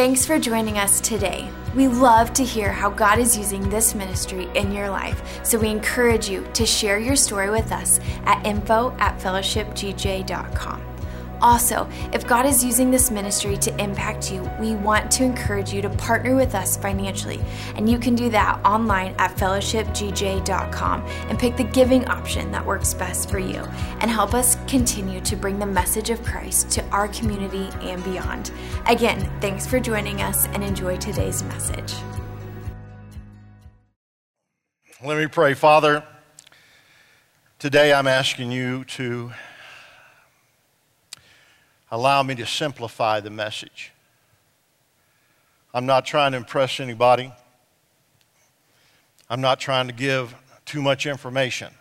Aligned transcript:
Thanks 0.00 0.24
for 0.24 0.38
joining 0.38 0.78
us 0.78 0.98
today. 0.98 1.46
We 1.74 1.86
love 1.86 2.32
to 2.32 2.42
hear 2.42 2.72
how 2.72 2.88
God 2.88 3.18
is 3.18 3.36
using 3.36 3.68
this 3.68 3.94
ministry 3.94 4.48
in 4.54 4.72
your 4.72 4.88
life, 4.88 5.22
so 5.44 5.58
we 5.58 5.68
encourage 5.68 6.26
you 6.26 6.48
to 6.54 6.64
share 6.64 6.98
your 6.98 7.16
story 7.16 7.50
with 7.50 7.70
us 7.70 8.00
at 8.24 8.46
info 8.46 8.96
at 8.98 9.18
fellowshipgj.com. 9.18 10.89
Also, 11.42 11.88
if 12.12 12.26
God 12.26 12.46
is 12.46 12.64
using 12.64 12.90
this 12.90 13.10
ministry 13.10 13.56
to 13.58 13.82
impact 13.82 14.30
you, 14.30 14.42
we 14.60 14.74
want 14.74 15.10
to 15.12 15.24
encourage 15.24 15.72
you 15.72 15.80
to 15.82 15.90
partner 15.90 16.34
with 16.34 16.54
us 16.54 16.76
financially. 16.76 17.40
And 17.76 17.88
you 17.88 17.98
can 17.98 18.14
do 18.14 18.28
that 18.30 18.60
online 18.64 19.14
at 19.18 19.36
fellowshipgj.com 19.36 21.00
and 21.02 21.38
pick 21.38 21.56
the 21.56 21.64
giving 21.64 22.06
option 22.08 22.50
that 22.52 22.64
works 22.64 22.94
best 22.94 23.30
for 23.30 23.38
you 23.38 23.60
and 24.00 24.10
help 24.10 24.34
us 24.34 24.56
continue 24.66 25.20
to 25.22 25.36
bring 25.36 25.58
the 25.58 25.66
message 25.66 26.10
of 26.10 26.22
Christ 26.22 26.70
to 26.72 26.84
our 26.88 27.08
community 27.08 27.68
and 27.80 28.02
beyond. 28.04 28.52
Again, 28.86 29.30
thanks 29.40 29.66
for 29.66 29.80
joining 29.80 30.20
us 30.20 30.46
and 30.48 30.62
enjoy 30.62 30.96
today's 30.98 31.42
message. 31.44 31.94
Let 35.02 35.16
me 35.16 35.28
pray. 35.28 35.54
Father, 35.54 36.04
today 37.58 37.94
I'm 37.94 38.06
asking 38.06 38.52
you 38.52 38.84
to 38.84 39.32
allow 41.90 42.22
me 42.22 42.34
to 42.36 42.46
simplify 42.46 43.20
the 43.20 43.30
message. 43.30 43.92
I'm 45.72 45.86
not 45.86 46.04
trying 46.04 46.32
to 46.32 46.38
impress 46.38 46.80
anybody. 46.80 47.32
I'm 49.28 49.40
not 49.40 49.60
trying 49.60 49.86
to 49.86 49.92
give 49.92 50.34
too 50.64 50.82
much 50.82 51.06
information. 51.06 51.72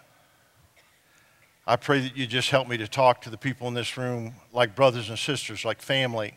I 1.65 1.75
pray 1.75 1.99
that 2.01 2.17
you 2.17 2.25
just 2.25 2.49
help 2.49 2.67
me 2.67 2.77
to 2.77 2.87
talk 2.87 3.21
to 3.21 3.29
the 3.29 3.37
people 3.37 3.67
in 3.67 3.73
this 3.73 3.97
room 3.97 4.33
like 4.53 4.75
brothers 4.75 5.09
and 5.09 5.19
sisters, 5.19 5.63
like 5.65 5.81
family. 5.81 6.33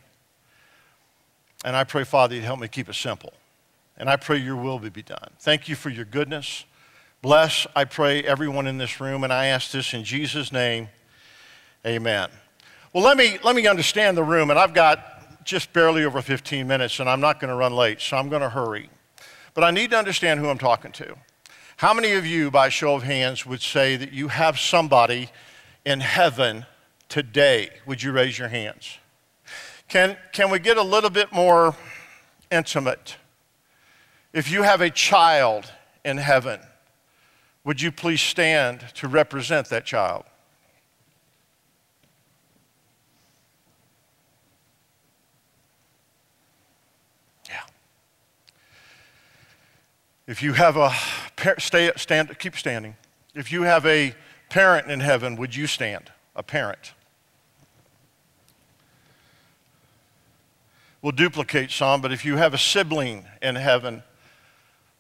And 1.65 1.77
I 1.77 1.85
pray, 1.85 2.05
Father, 2.05 2.35
you 2.35 2.43
help 2.43 2.61
me 2.61 2.69
keep 2.69 2.89
it 2.89 2.95
simple. 2.95 3.33
And 3.97 4.11
I 4.11 4.17
pray 4.17 4.39
your 4.39 4.57
will 4.57 4.79
be 4.79 5.03
done. 5.03 5.31
Thank 5.39 5.69
you 5.69 5.77
for 5.77 5.91
your 5.91 6.05
goodness. 6.05 6.65
Bless, 7.21 7.67
I 7.77 7.85
pray, 7.85 8.23
everyone 8.23 8.67
in 8.67 8.79
this 8.79 9.01
room. 9.01 9.25
And 9.25 9.33
I 9.33 9.47
ask 9.47 9.71
this 9.71 9.95
in 9.95 10.05
Jesus' 10.05 10.53
name. 10.53 10.89
Amen. 11.87 12.29
Well, 12.93 13.05
let 13.05 13.17
me, 13.17 13.39
let 13.43 13.57
me 13.57 13.67
understand 13.67 14.19
the 14.19 14.23
room, 14.23 14.51
and 14.51 14.59
I've 14.59 14.75
got 14.75 15.45
just 15.47 15.73
barely 15.73 16.05
over 16.05 16.21
15 16.21 16.67
minutes, 16.67 17.01
and 17.01 17.09
I'm 17.09 17.21
not 17.21 17.41
going 17.41 17.49
to 17.49 17.55
run 17.55 17.73
late, 17.73 18.03
so 18.03 18.19
I'm 18.19 18.29
going 18.29 18.43
to 18.43 18.51
hurry. 18.51 18.91
But 19.55 19.65
I 19.65 19.71
need 19.71 19.93
to 19.93 19.97
understand 19.97 20.41
who 20.41 20.51
I'm 20.51 20.59
talking 20.59 20.93
to. 20.93 21.17
How 21.79 21.95
many 21.95 22.13
of 22.13 22.27
you, 22.27 22.51
by 22.51 22.69
show 22.69 22.95
of 22.95 23.03
hands, 23.03 23.47
would 23.47 23.63
say 23.63 23.97
that 23.97 24.13
you 24.13 24.29
have 24.29 24.59
somebody 24.59 25.31
in 25.87 26.01
heaven 26.01 26.67
today? 27.09 27.71
Would 27.87 28.03
you 28.03 28.13
raise 28.13 28.39
your 28.39 28.49
hands? 28.49 28.99
Can, 29.89 30.19
can 30.33 30.51
we 30.51 30.59
get 30.59 30.77
a 30.77 30.83
little 30.83 31.09
bit 31.09 31.33
more 31.33 31.75
intimate? 32.51 33.17
If 34.35 34.51
you 34.51 34.65
have 34.65 34.83
a 34.83 34.91
child 34.91 35.73
in 36.05 36.19
heaven, 36.19 36.61
would 37.65 37.81
you 37.81 37.91
please 37.91 38.21
stand 38.21 38.85
to 38.97 39.09
represent 39.09 39.71
that 39.71 39.87
child? 39.87 40.25
If 50.27 50.43
you 50.43 50.53
have 50.53 50.77
a 50.77 50.93
stay, 51.59 51.91
stand, 51.97 52.39
keep 52.39 52.57
standing. 52.57 52.97
If 53.35 53.51
you 53.51 53.63
have 53.63 53.85
a 53.87 54.15
parent 54.51 54.91
in 54.91 55.01
heaven, 55.01 55.37
would 55.37 55.57
you 55.57 55.67
stand? 55.67 56.13
A 56.37 56.43
parent. 56.43 56.93
We'll 61.01 61.13
duplicate 61.13 61.73
some, 61.73 62.01
but 62.01 62.13
if 62.13 62.25
you 62.25 62.37
have 62.37 62.55
a 62.55 62.59
sibling 62.59 63.25
in 63.43 63.57
heaven, 63.57 64.05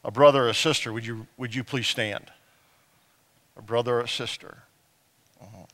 a 0.05 0.11
brother 0.11 0.47
or 0.47 0.49
a 0.49 0.55
sister, 0.55 0.93
would 0.93 1.07
you, 1.07 1.29
would 1.37 1.55
you 1.55 1.63
please 1.63 1.87
stand? 1.87 2.33
A 3.57 3.63
brother 3.63 3.99
or 3.99 4.01
a 4.01 4.09
sister. 4.09 4.65
Uh-huh. 5.41 5.67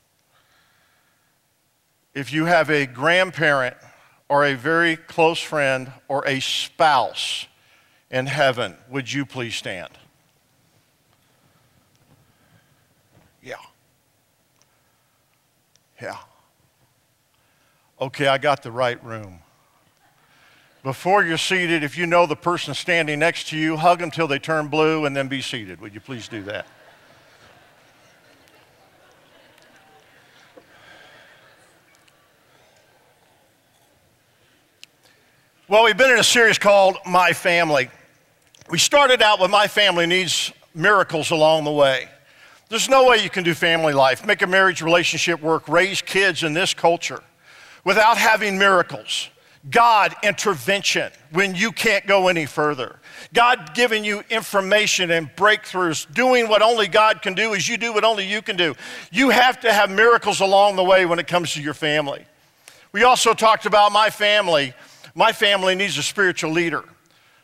If 2.13 2.31
you 2.31 2.45
have 2.45 2.69
a 2.69 2.85
grandparent 2.85 3.75
or 4.27 4.45
a 4.45 4.53
very 4.53 4.95
close 4.95 5.39
friend 5.39 5.91
or 6.07 6.27
a 6.27 6.39
spouse 6.39 7.47
in 8.11 8.25
heaven, 8.25 8.75
would 8.89 9.11
you 9.11 9.25
please 9.25 9.55
stand? 9.55 9.91
Yeah. 13.43 13.55
Yeah. 16.01 16.17
Okay, 18.01 18.27
I 18.27 18.37
got 18.37 18.63
the 18.63 18.71
right 18.71 19.03
room. 19.03 19.39
Before 20.81 21.25
you're 21.25 21.37
seated, 21.37 21.83
if 21.83 21.97
you 21.97 22.05
know 22.05 22.25
the 22.25 22.37
person 22.37 22.73
standing 22.73 23.19
next 23.19 23.49
to 23.49 23.57
you, 23.57 23.75
hug 23.75 23.99
them 23.99 24.09
till 24.09 24.27
they 24.27 24.39
turn 24.39 24.69
blue 24.69 25.05
and 25.05 25.15
then 25.15 25.27
be 25.27 25.41
seated. 25.41 25.81
Would 25.81 25.93
you 25.93 25.99
please 25.99 26.29
do 26.29 26.41
that? 26.43 26.65
Well, 35.67 35.83
we've 35.83 35.97
been 35.97 36.09
in 36.09 36.17
a 36.17 36.23
series 36.23 36.57
called 36.57 36.97
My 37.05 37.33
Family. 37.33 37.91
We 38.69 38.77
started 38.77 39.23
out 39.23 39.39
with 39.39 39.49
my 39.49 39.67
family 39.67 40.05
needs 40.05 40.53
miracles 40.75 41.31
along 41.31 41.63
the 41.63 41.71
way. 41.71 42.07
There's 42.69 42.87
no 42.87 43.07
way 43.07 43.23
you 43.23 43.29
can 43.29 43.43
do 43.43 43.55
family 43.55 43.93
life, 43.93 44.23
make 44.27 44.43
a 44.43 44.47
marriage 44.47 44.83
relationship 44.83 45.41
work, 45.41 45.67
raise 45.67 46.03
kids 46.03 46.43
in 46.43 46.53
this 46.53 46.75
culture 46.75 47.23
without 47.83 48.19
having 48.19 48.59
miracles. 48.59 49.29
God 49.71 50.15
intervention 50.21 51.11
when 51.31 51.55
you 51.55 51.71
can't 51.71 52.05
go 52.05 52.27
any 52.27 52.45
further. 52.45 52.99
God 53.33 53.71
giving 53.73 54.05
you 54.05 54.21
information 54.29 55.09
and 55.09 55.35
breakthroughs, 55.35 56.05
doing 56.13 56.47
what 56.47 56.61
only 56.61 56.87
God 56.87 57.23
can 57.23 57.33
do 57.33 57.55
as 57.55 57.67
you 57.67 57.75
do 57.75 57.91
what 57.91 58.03
only 58.03 58.27
you 58.27 58.43
can 58.43 58.55
do. 58.55 58.75
You 59.11 59.31
have 59.31 59.59
to 59.61 59.73
have 59.73 59.89
miracles 59.89 60.41
along 60.41 60.75
the 60.75 60.83
way 60.83 61.07
when 61.07 61.17
it 61.17 61.25
comes 61.25 61.53
to 61.53 61.61
your 61.61 61.73
family. 61.73 62.23
We 62.91 63.01
also 63.01 63.33
talked 63.33 63.65
about 63.65 63.91
my 63.91 64.11
family. 64.11 64.75
My 65.15 65.31
family 65.31 65.73
needs 65.73 65.97
a 65.97 66.03
spiritual 66.03 66.51
leader 66.51 66.83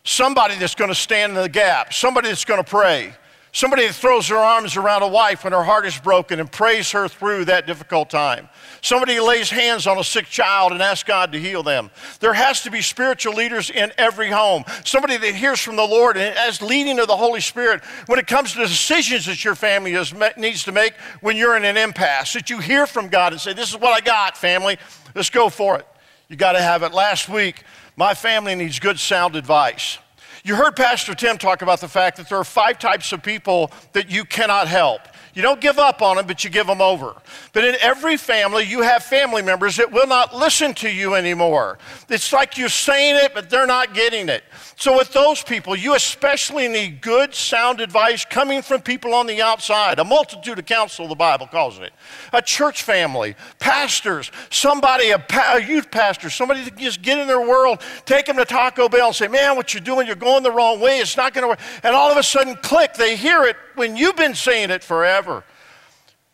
somebody 0.05 0.55
that's 0.55 0.75
going 0.75 0.89
to 0.89 0.95
stand 0.95 1.35
in 1.35 1.41
the 1.41 1.49
gap, 1.49 1.91
somebody 1.91 2.29
that's 2.29 2.45
going 2.45 2.63
to 2.63 2.69
pray, 2.69 3.13
somebody 3.51 3.87
that 3.87 3.95
throws 3.95 4.27
their 4.27 4.37
arms 4.37 4.77
around 4.77 5.01
a 5.01 5.07
wife 5.07 5.43
when 5.43 5.51
her 5.51 5.63
heart 5.63 5.85
is 5.85 5.97
broken 5.97 6.39
and 6.39 6.51
prays 6.51 6.91
her 6.91 7.07
through 7.07 7.43
that 7.45 7.65
difficult 7.65 8.09
time, 8.09 8.47
somebody 8.81 9.19
lays 9.19 9.49
hands 9.49 9.87
on 9.87 9.97
a 9.97 10.03
sick 10.03 10.27
child 10.27 10.71
and 10.71 10.81
asks 10.81 11.07
God 11.07 11.31
to 11.31 11.39
heal 11.39 11.63
them. 11.63 11.89
There 12.19 12.33
has 12.33 12.61
to 12.61 12.71
be 12.71 12.81
spiritual 12.83 13.33
leaders 13.33 13.71
in 13.71 13.91
every 13.97 14.29
home, 14.29 14.63
somebody 14.83 15.17
that 15.17 15.33
hears 15.33 15.59
from 15.59 15.75
the 15.75 15.85
Lord 15.85 16.17
and 16.17 16.37
as 16.37 16.61
leading 16.61 16.99
of 16.99 17.07
the 17.07 17.17
Holy 17.17 17.41
Spirit 17.41 17.83
when 18.05 18.19
it 18.19 18.27
comes 18.27 18.53
to 18.53 18.59
decisions 18.59 19.25
that 19.25 19.43
your 19.43 19.55
family 19.55 19.95
is, 19.95 20.13
needs 20.37 20.63
to 20.65 20.71
make 20.71 20.93
when 21.21 21.35
you're 21.35 21.57
in 21.57 21.65
an 21.65 21.77
impasse, 21.77 22.33
that 22.33 22.51
you 22.51 22.59
hear 22.59 22.85
from 22.85 23.07
God 23.07 23.33
and 23.33 23.41
say, 23.41 23.53
This 23.53 23.69
is 23.69 23.79
what 23.79 23.91
I 23.91 24.01
got, 24.05 24.37
family, 24.37 24.77
let's 25.15 25.31
go 25.31 25.49
for 25.49 25.77
it. 25.77 25.87
You 26.27 26.35
got 26.35 26.53
to 26.53 26.61
have 26.61 26.81
it. 26.81 26.91
Last 26.91 27.29
week, 27.29 27.63
my 27.95 28.13
family 28.13 28.55
needs 28.55 28.79
good 28.79 28.99
sound 28.99 29.35
advice. 29.35 29.99
You 30.43 30.55
heard 30.55 30.75
Pastor 30.75 31.15
Tim 31.15 31.37
talk 31.37 31.61
about 31.61 31.81
the 31.81 31.87
fact 31.87 32.17
that 32.17 32.29
there 32.29 32.37
are 32.37 32.43
five 32.43 32.77
types 32.77 33.11
of 33.11 33.23
people 33.23 33.71
that 33.93 34.11
you 34.11 34.25
cannot 34.25 34.67
help. 34.67 35.01
You 35.35 35.41
don't 35.41 35.59
give 35.59 35.77
up 35.77 36.01
on 36.01 36.15
them, 36.15 36.27
but 36.27 36.45
you 36.45 36.49
give 36.49 36.65
them 36.65 36.79
over. 36.79 37.13
But 37.51 37.65
in 37.65 37.75
every 37.81 38.15
family, 38.15 38.63
you 38.63 38.81
have 38.83 39.03
family 39.03 39.41
members 39.41 39.75
that 39.75 39.91
will 39.91 40.07
not 40.07 40.33
listen 40.33 40.73
to 40.75 40.89
you 40.89 41.13
anymore. 41.13 41.77
It's 42.07 42.31
like 42.31 42.57
you're 42.57 42.69
saying 42.69 43.17
it, 43.17 43.33
but 43.33 43.49
they're 43.49 43.67
not 43.67 43.93
getting 43.93 44.29
it. 44.29 44.45
So, 44.77 44.97
with 44.97 45.11
those 45.11 45.43
people, 45.43 45.75
you 45.75 45.93
especially 45.93 46.69
need 46.69 47.01
good, 47.01 47.35
sound 47.35 47.81
advice 47.81 48.23
coming 48.23 48.61
from 48.61 48.81
people 48.81 49.13
on 49.13 49.27
the 49.27 49.41
outside. 49.41 49.99
A 49.99 50.05
multitude 50.05 50.57
of 50.57 50.65
counsel, 50.65 51.07
the 51.07 51.15
Bible 51.15 51.47
calls 51.47 51.79
it. 51.79 51.91
A 52.31 52.41
church 52.41 52.83
family, 52.83 53.35
pastors, 53.59 54.31
somebody, 54.49 55.11
a, 55.11 55.19
pa- 55.19 55.55
a 55.57 55.61
youth 55.61 55.91
pastor, 55.91 56.29
somebody 56.29 56.63
that 56.63 56.77
just 56.77 57.01
get 57.01 57.19
in 57.19 57.27
their 57.27 57.41
world, 57.41 57.81
take 58.05 58.25
them 58.25 58.37
to 58.37 58.45
Taco 58.45 58.87
Bell 58.87 59.07
and 59.07 59.15
say, 59.15 59.27
Man, 59.27 59.57
what 59.57 59.73
you're 59.73 59.81
doing, 59.81 60.07
you're 60.07 60.15
going 60.15 60.43
the 60.43 60.51
wrong 60.51 60.79
way. 60.79 60.99
It's 60.99 61.17
not 61.17 61.33
going 61.33 61.43
to 61.43 61.49
work. 61.49 61.59
And 61.83 61.93
all 61.93 62.09
of 62.09 62.17
a 62.17 62.23
sudden, 62.23 62.55
click, 62.55 62.93
they 62.93 63.17
hear 63.17 63.43
it 63.43 63.57
when 63.75 63.97
you've 63.97 64.15
been 64.15 64.35
saying 64.35 64.71
it 64.71 64.81
forever. 64.81 65.24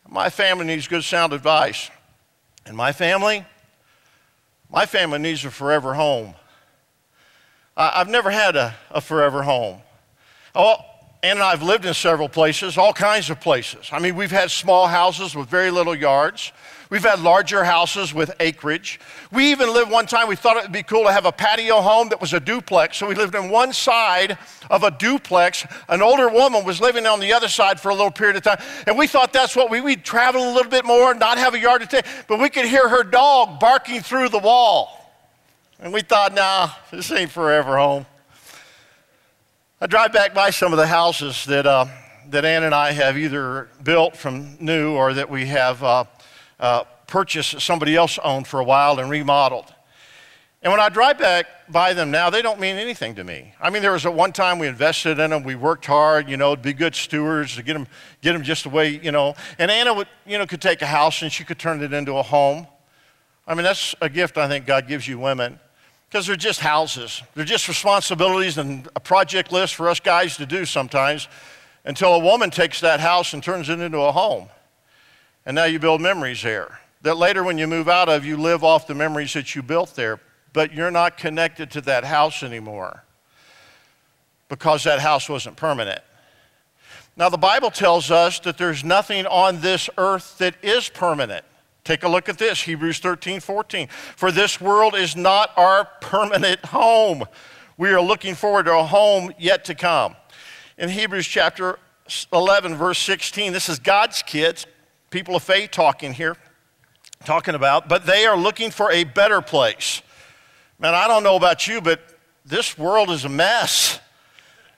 My 0.08 0.30
family 0.30 0.66
needs 0.66 0.88
good 0.88 1.04
sound 1.04 1.32
advice. 1.32 1.90
And 2.66 2.76
my 2.76 2.92
family, 2.92 3.44
my 4.70 4.86
family 4.86 5.18
needs 5.18 5.44
a 5.44 5.50
forever 5.50 5.94
home. 5.94 6.34
I, 7.76 7.98
have 7.98 8.08
never 8.08 8.30
had 8.30 8.54
a, 8.56 8.74
a 8.90 9.00
forever 9.00 9.42
home. 9.42 9.80
Oh, 10.54 10.76
Ann 11.24 11.36
and 11.36 11.42
I 11.44 11.50
have 11.50 11.62
lived 11.62 11.84
in 11.84 11.94
several 11.94 12.28
places, 12.28 12.76
all 12.76 12.92
kinds 12.92 13.30
of 13.30 13.40
places. 13.40 13.90
I 13.92 14.00
mean, 14.00 14.16
we've 14.16 14.32
had 14.32 14.50
small 14.50 14.88
houses 14.88 15.36
with 15.36 15.48
very 15.48 15.70
little 15.70 15.94
yards. 15.94 16.50
We've 16.90 17.04
had 17.04 17.20
larger 17.20 17.62
houses 17.62 18.12
with 18.12 18.32
acreage. 18.40 18.98
We 19.30 19.52
even 19.52 19.72
lived 19.72 19.88
one 19.88 20.06
time, 20.06 20.26
we 20.26 20.34
thought 20.34 20.56
it 20.56 20.64
would 20.64 20.72
be 20.72 20.82
cool 20.82 21.04
to 21.04 21.12
have 21.12 21.24
a 21.24 21.30
patio 21.30 21.80
home 21.80 22.08
that 22.08 22.20
was 22.20 22.32
a 22.32 22.40
duplex. 22.40 22.96
So 22.96 23.06
we 23.06 23.14
lived 23.14 23.36
in 23.36 23.50
one 23.50 23.72
side 23.72 24.36
of 24.68 24.82
a 24.82 24.90
duplex. 24.90 25.64
An 25.88 26.02
older 26.02 26.28
woman 26.28 26.64
was 26.64 26.80
living 26.80 27.06
on 27.06 27.20
the 27.20 27.32
other 27.32 27.48
side 27.48 27.78
for 27.78 27.90
a 27.90 27.94
little 27.94 28.10
period 28.10 28.34
of 28.34 28.42
time. 28.42 28.58
And 28.88 28.98
we 28.98 29.06
thought 29.06 29.32
that's 29.32 29.54
what 29.54 29.70
we, 29.70 29.80
we'd 29.80 30.04
travel 30.04 30.42
a 30.42 30.52
little 30.52 30.72
bit 30.72 30.84
more, 30.84 31.14
not 31.14 31.38
have 31.38 31.54
a 31.54 31.58
yard 31.60 31.82
to 31.82 31.86
take, 31.86 32.04
but 32.26 32.40
we 32.40 32.50
could 32.50 32.66
hear 32.66 32.88
her 32.88 33.04
dog 33.04 33.60
barking 33.60 34.00
through 34.00 34.30
the 34.30 34.40
wall. 34.40 34.98
And 35.78 35.92
we 35.92 36.00
thought, 36.00 36.34
nah, 36.34 36.70
this 36.90 37.12
ain't 37.12 37.30
forever 37.30 37.76
home. 37.76 38.06
I 39.82 39.86
drive 39.86 40.12
back 40.12 40.32
by 40.32 40.50
some 40.50 40.72
of 40.72 40.78
the 40.78 40.86
houses 40.86 41.44
that, 41.46 41.66
uh, 41.66 41.86
that 42.28 42.44
Ann 42.44 42.62
and 42.62 42.72
I 42.72 42.92
have 42.92 43.18
either 43.18 43.68
built 43.82 44.16
from 44.16 44.56
new 44.60 44.92
or 44.92 45.12
that 45.12 45.28
we 45.28 45.46
have 45.46 45.82
uh, 45.82 46.04
uh, 46.60 46.84
purchased 47.08 47.60
somebody 47.60 47.96
else 47.96 48.16
owned 48.22 48.46
for 48.46 48.60
a 48.60 48.64
while 48.64 49.00
and 49.00 49.10
remodeled. 49.10 49.74
And 50.62 50.70
when 50.70 50.78
I 50.78 50.88
drive 50.88 51.18
back 51.18 51.46
by 51.68 51.94
them 51.94 52.12
now, 52.12 52.30
they 52.30 52.42
don't 52.42 52.60
mean 52.60 52.76
anything 52.76 53.16
to 53.16 53.24
me. 53.24 53.54
I 53.60 53.70
mean, 53.70 53.82
there 53.82 53.90
was 53.90 54.06
at 54.06 54.14
one 54.14 54.32
time 54.32 54.60
we 54.60 54.68
invested 54.68 55.18
in 55.18 55.30
them, 55.30 55.42
we 55.42 55.56
worked 55.56 55.86
hard, 55.86 56.28
you 56.28 56.36
know, 56.36 56.54
to 56.54 56.62
be 56.62 56.74
good 56.74 56.94
stewards, 56.94 57.56
to 57.56 57.64
get 57.64 57.72
them, 57.72 57.88
get 58.20 58.34
them 58.34 58.44
just 58.44 58.62
the 58.62 58.70
way, 58.70 59.00
you 59.02 59.10
know. 59.10 59.34
And 59.58 59.68
Anna 59.68 59.92
would, 59.94 60.06
you 60.24 60.38
know, 60.38 60.46
could 60.46 60.62
take 60.62 60.82
a 60.82 60.86
house 60.86 61.22
and 61.22 61.32
she 61.32 61.42
could 61.42 61.58
turn 61.58 61.82
it 61.82 61.92
into 61.92 62.16
a 62.18 62.22
home. 62.22 62.68
I 63.48 63.54
mean, 63.56 63.64
that's 63.64 63.96
a 64.00 64.08
gift 64.08 64.38
I 64.38 64.46
think 64.46 64.64
God 64.64 64.86
gives 64.86 65.08
you 65.08 65.18
women 65.18 65.58
because 66.12 66.26
they're 66.26 66.36
just 66.36 66.60
houses. 66.60 67.22
They're 67.34 67.46
just 67.46 67.68
responsibilities 67.68 68.58
and 68.58 68.86
a 68.94 69.00
project 69.00 69.50
list 69.50 69.74
for 69.76 69.88
us 69.88 69.98
guys 69.98 70.36
to 70.36 70.44
do 70.44 70.66
sometimes 70.66 71.26
until 71.86 72.12
a 72.12 72.18
woman 72.18 72.50
takes 72.50 72.82
that 72.82 73.00
house 73.00 73.32
and 73.32 73.42
turns 73.42 73.70
it 73.70 73.80
into 73.80 73.98
a 73.98 74.12
home. 74.12 74.50
And 75.46 75.54
now 75.54 75.64
you 75.64 75.78
build 75.78 76.02
memories 76.02 76.42
there. 76.42 76.80
That 77.00 77.16
later, 77.16 77.42
when 77.42 77.56
you 77.56 77.66
move 77.66 77.88
out 77.88 78.10
of, 78.10 78.26
you 78.26 78.36
live 78.36 78.62
off 78.62 78.86
the 78.86 78.94
memories 78.94 79.32
that 79.32 79.54
you 79.54 79.62
built 79.62 79.96
there 79.96 80.20
but 80.52 80.74
you're 80.74 80.90
not 80.90 81.16
connected 81.16 81.70
to 81.70 81.80
that 81.80 82.04
house 82.04 82.42
anymore 82.42 83.04
because 84.48 84.84
that 84.84 85.00
house 85.00 85.28
wasn't 85.28 85.56
permanent. 85.56 86.00
Now, 87.16 87.28
the 87.28 87.38
Bible 87.38 87.70
tells 87.70 88.10
us 88.10 88.38
that 88.40 88.58
there's 88.58 88.84
nothing 88.84 89.26
on 89.26 89.60
this 89.60 89.88
earth 89.98 90.38
that 90.38 90.54
is 90.62 90.88
permanent. 90.88 91.44
Take 91.84 92.04
a 92.04 92.08
look 92.08 92.28
at 92.28 92.38
this 92.38 92.62
Hebrews 92.62 93.00
13, 93.00 93.40
14. 93.40 93.88
For 93.88 94.30
this 94.30 94.60
world 94.60 94.94
is 94.94 95.16
not 95.16 95.50
our 95.56 95.86
permanent 96.00 96.64
home. 96.66 97.24
We 97.76 97.90
are 97.90 98.00
looking 98.00 98.34
forward 98.34 98.66
to 98.66 98.78
a 98.78 98.84
home 98.84 99.32
yet 99.38 99.64
to 99.64 99.74
come. 99.74 100.14
In 100.78 100.88
Hebrews 100.88 101.26
chapter 101.26 101.78
11, 102.32 102.76
verse 102.76 102.98
16, 102.98 103.52
this 103.52 103.68
is 103.68 103.78
God's 103.78 104.22
kids, 104.22 104.66
people 105.10 105.34
of 105.34 105.42
faith 105.42 105.72
talking 105.72 106.12
here, 106.12 106.36
talking 107.24 107.54
about, 107.54 107.88
but 107.88 108.06
they 108.06 108.26
are 108.26 108.36
looking 108.36 108.70
for 108.70 108.90
a 108.92 109.04
better 109.04 109.40
place. 109.40 110.02
Man, 110.78 110.94
I 110.94 111.08
don't 111.08 111.22
know 111.22 111.36
about 111.36 111.66
you, 111.66 111.80
but 111.80 112.00
this 112.44 112.78
world 112.78 113.10
is 113.10 113.24
a 113.24 113.28
mess. 113.28 114.00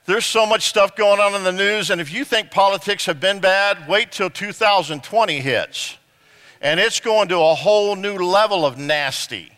There's 0.05 0.25
so 0.25 0.45
much 0.45 0.67
stuff 0.67 0.95
going 0.95 1.19
on 1.19 1.33
in 1.33 1.43
the 1.43 1.51
news, 1.51 1.89
and 1.89 1.99
if 1.99 2.11
you 2.11 2.25
think 2.25 2.51
politics 2.51 3.05
have 3.05 3.19
been 3.19 3.39
bad, 3.39 3.87
wait 3.87 4.11
till 4.11 4.29
2020 4.29 5.39
hits. 5.39 5.97
And 6.65 6.79
it's 6.79 6.99
going 6.99 7.27
to 7.27 7.37
a 7.37 7.53
whole 7.53 7.95
new 7.95 8.15
level 8.15 8.65
of 8.65 8.79
nasty. 8.79 9.51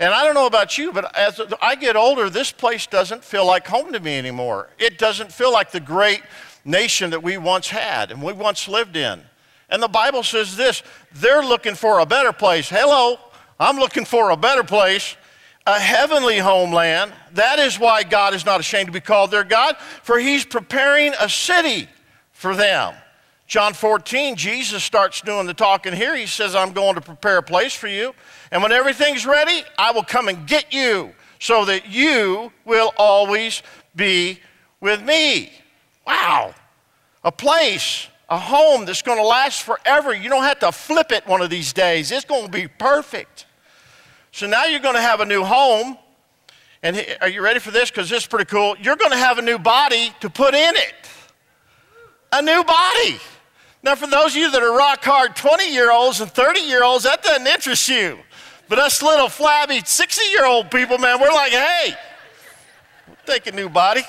And 0.00 0.12
I 0.12 0.24
don't 0.24 0.34
know 0.34 0.46
about 0.46 0.76
you, 0.76 0.90
but 0.90 1.16
as 1.16 1.40
I 1.62 1.76
get 1.76 1.94
older, 1.94 2.28
this 2.28 2.50
place 2.50 2.88
doesn't 2.88 3.22
feel 3.22 3.46
like 3.46 3.64
home 3.64 3.92
to 3.92 4.00
me 4.00 4.18
anymore. 4.18 4.68
It 4.76 4.98
doesn't 4.98 5.30
feel 5.32 5.52
like 5.52 5.70
the 5.70 5.78
great 5.78 6.20
nation 6.64 7.10
that 7.10 7.22
we 7.22 7.38
once 7.38 7.68
had 7.68 8.10
and 8.10 8.20
we 8.20 8.32
once 8.32 8.66
lived 8.66 8.96
in. 8.96 9.22
And 9.70 9.80
the 9.80 9.86
Bible 9.86 10.24
says 10.24 10.56
this 10.56 10.82
they're 11.12 11.44
looking 11.44 11.76
for 11.76 12.00
a 12.00 12.06
better 12.06 12.32
place. 12.32 12.68
Hello, 12.68 13.20
I'm 13.60 13.76
looking 13.76 14.04
for 14.04 14.30
a 14.30 14.36
better 14.36 14.64
place 14.64 15.16
a 15.64 15.78
heavenly 15.78 16.38
homeland. 16.38 17.12
That 17.34 17.60
is 17.60 17.78
why 17.78 18.02
God 18.02 18.34
is 18.34 18.44
not 18.44 18.58
ashamed 18.58 18.86
to 18.86 18.92
be 18.92 18.98
called 18.98 19.30
their 19.30 19.44
God, 19.44 19.76
for 20.02 20.18
he's 20.18 20.44
preparing 20.44 21.14
a 21.20 21.28
city 21.28 21.88
for 22.32 22.56
them. 22.56 22.94
John 23.52 23.74
14, 23.74 24.34
Jesus 24.34 24.82
starts 24.82 25.20
doing 25.20 25.46
the 25.46 25.52
talking 25.52 25.92
here. 25.92 26.16
He 26.16 26.24
says, 26.24 26.54
I'm 26.54 26.72
going 26.72 26.94
to 26.94 27.02
prepare 27.02 27.36
a 27.36 27.42
place 27.42 27.74
for 27.74 27.86
you. 27.86 28.14
And 28.50 28.62
when 28.62 28.72
everything's 28.72 29.26
ready, 29.26 29.62
I 29.76 29.92
will 29.92 30.04
come 30.04 30.28
and 30.28 30.46
get 30.46 30.72
you 30.72 31.12
so 31.38 31.66
that 31.66 31.86
you 31.86 32.50
will 32.64 32.94
always 32.96 33.62
be 33.94 34.40
with 34.80 35.02
me. 35.02 35.52
Wow. 36.06 36.54
A 37.24 37.30
place, 37.30 38.08
a 38.30 38.38
home 38.38 38.86
that's 38.86 39.02
going 39.02 39.18
to 39.18 39.26
last 39.26 39.60
forever. 39.64 40.14
You 40.14 40.30
don't 40.30 40.44
have 40.44 40.60
to 40.60 40.72
flip 40.72 41.12
it 41.12 41.26
one 41.26 41.42
of 41.42 41.50
these 41.50 41.74
days, 41.74 42.10
it's 42.10 42.24
going 42.24 42.46
to 42.46 42.50
be 42.50 42.68
perfect. 42.68 43.44
So 44.30 44.46
now 44.46 44.64
you're 44.64 44.80
going 44.80 44.94
to 44.94 45.02
have 45.02 45.20
a 45.20 45.26
new 45.26 45.44
home. 45.44 45.98
And 46.82 47.04
are 47.20 47.28
you 47.28 47.42
ready 47.42 47.60
for 47.60 47.70
this? 47.70 47.90
Because 47.90 48.08
this 48.08 48.22
is 48.22 48.26
pretty 48.26 48.46
cool. 48.46 48.78
You're 48.80 48.96
going 48.96 49.12
to 49.12 49.18
have 49.18 49.36
a 49.36 49.42
new 49.42 49.58
body 49.58 50.10
to 50.20 50.30
put 50.30 50.54
in 50.54 50.74
it. 50.74 50.94
A 52.32 52.40
new 52.40 52.64
body. 52.64 53.20
Now, 53.82 53.96
for 53.96 54.06
those 54.06 54.32
of 54.32 54.36
you 54.36 54.50
that 54.50 54.62
are 54.62 54.76
rock 54.76 55.02
hard 55.04 55.34
20 55.34 55.72
year 55.72 55.90
olds 55.90 56.20
and 56.20 56.30
30 56.30 56.60
year 56.60 56.84
olds, 56.84 57.04
that 57.04 57.22
doesn't 57.22 57.46
interest 57.46 57.88
you. 57.88 58.18
But 58.68 58.78
us 58.78 59.02
little 59.02 59.28
flabby 59.28 59.82
60 59.84 60.24
year 60.30 60.46
old 60.46 60.70
people, 60.70 60.98
man, 60.98 61.20
we're 61.20 61.32
like, 61.32 61.52
hey, 61.52 61.94
we'll 63.08 63.16
take 63.26 63.46
a 63.48 63.52
new 63.52 63.68
body. 63.68 64.02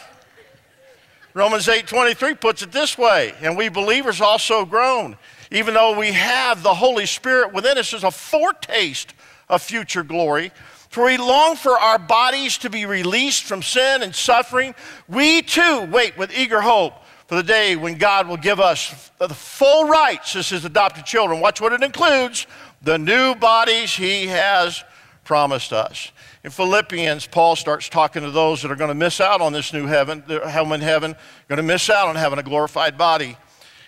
Romans 1.34 1.68
8:23 1.68 2.40
puts 2.40 2.62
it 2.62 2.72
this 2.72 2.96
way, 2.96 3.34
and 3.42 3.58
we 3.58 3.68
believers 3.68 4.22
also 4.22 4.66
groan, 4.66 5.18
even 5.50 5.74
though 5.74 5.98
we 5.98 6.12
have 6.12 6.62
the 6.62 6.76
Holy 6.76 7.08
Spirit 7.08 7.52
within 7.52 7.80
us 7.80 7.92
as 7.96 8.04
a 8.04 8.12
foretaste 8.12 9.16
of 9.50 9.64
future 9.64 10.04
glory. 10.04 10.52
For 10.90 11.06
we 11.06 11.18
long 11.18 11.56
for 11.56 11.80
our 11.80 11.98
bodies 11.98 12.60
to 12.60 12.70
be 12.70 12.86
released 12.86 13.46
from 13.46 13.64
sin 13.64 14.04
and 14.04 14.14
suffering. 14.14 14.76
We 15.10 15.42
too 15.42 15.88
wait 15.92 16.16
with 16.20 16.32
eager 16.38 16.62
hope 16.62 16.94
for 17.34 17.42
the 17.42 17.52
day 17.52 17.76
when 17.76 17.98
God 17.98 18.28
will 18.28 18.38
give 18.38 18.60
us 18.60 19.10
the 19.18 19.28
full 19.28 19.88
rights 19.88 20.36
as 20.36 20.50
his 20.50 20.66
adopted 20.66 21.04
children. 21.04 21.40
Watch 21.40 21.60
what 21.60 21.74
it 21.74 21.82
includes 21.82 22.46
the 22.84 23.00
new 23.00 23.34
bodies 23.34 23.92
he 23.92 24.28
has 24.28 24.84
promised 25.24 25.74
us. 25.74 26.12
In 26.44 26.52
Philippians, 26.52 27.26
Paul 27.26 27.56
starts 27.56 27.90
talking 27.90 28.22
to 28.22 28.30
those 28.30 28.62
that 28.62 28.70
are 28.70 28.76
going 28.76 28.90
to 28.90 28.94
miss 28.94 29.20
out 29.20 29.42
on 29.42 29.52
this 29.52 29.74
new 29.74 29.88
heaven, 29.88 30.24
home 30.28 30.74
in 30.74 30.82
heaven, 30.82 31.16
going 31.48 31.58
to 31.58 31.64
miss 31.64 31.90
out 31.90 32.08
on 32.08 32.16
having 32.16 32.38
a 32.38 32.44
glorified 32.44 33.00
body. 33.00 33.36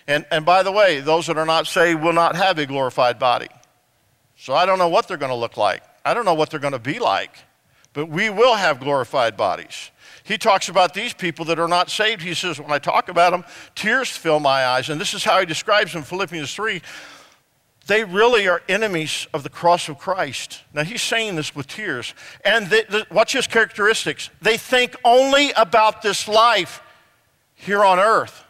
And, 0.08 0.26
and 0.32 0.44
by 0.44 0.64
the 0.64 0.72
way, 0.72 0.98
those 0.98 1.28
that 1.28 1.38
are 1.38 1.46
not 1.46 1.68
saved 1.68 2.02
will 2.02 2.14
not 2.14 2.34
have 2.34 2.58
a 2.58 2.66
glorified 2.66 3.20
body. 3.20 3.48
So 4.36 4.54
I 4.54 4.66
don't 4.66 4.80
know 4.80 4.88
what 4.88 5.06
they're 5.06 5.18
going 5.18 5.30
to 5.30 5.36
look 5.36 5.56
like. 5.56 5.84
I 6.04 6.14
don't 6.14 6.24
know 6.24 6.34
what 6.34 6.50
they're 6.50 6.58
going 6.58 6.72
to 6.72 6.80
be 6.80 6.98
like. 6.98 7.30
But 7.92 8.08
we 8.08 8.28
will 8.28 8.56
have 8.56 8.80
glorified 8.80 9.36
bodies. 9.36 9.92
He 10.26 10.38
talks 10.38 10.68
about 10.68 10.92
these 10.92 11.14
people 11.14 11.44
that 11.44 11.60
are 11.60 11.68
not 11.68 11.88
saved. 11.88 12.20
He 12.20 12.34
says, 12.34 12.58
when 12.58 12.72
I 12.72 12.80
talk 12.80 13.08
about 13.08 13.30
them, 13.30 13.44
tears 13.76 14.10
fill 14.10 14.40
my 14.40 14.66
eyes. 14.66 14.88
And 14.90 15.00
this 15.00 15.14
is 15.14 15.22
how 15.22 15.38
he 15.38 15.46
describes 15.46 15.92
them 15.92 16.02
Philippians 16.02 16.52
3. 16.52 16.82
They 17.86 18.02
really 18.02 18.48
are 18.48 18.60
enemies 18.68 19.28
of 19.32 19.44
the 19.44 19.48
cross 19.48 19.88
of 19.88 19.98
Christ. 19.98 20.62
Now, 20.74 20.82
he's 20.82 21.02
saying 21.02 21.36
this 21.36 21.54
with 21.54 21.68
tears. 21.68 22.12
And 22.44 22.66
they, 22.66 22.82
the, 22.82 23.06
watch 23.08 23.34
his 23.34 23.46
characteristics. 23.46 24.30
They 24.42 24.56
think 24.56 24.96
only 25.04 25.52
about 25.52 26.02
this 26.02 26.26
life 26.26 26.82
here 27.54 27.84
on 27.84 28.00
earth. 28.00 28.45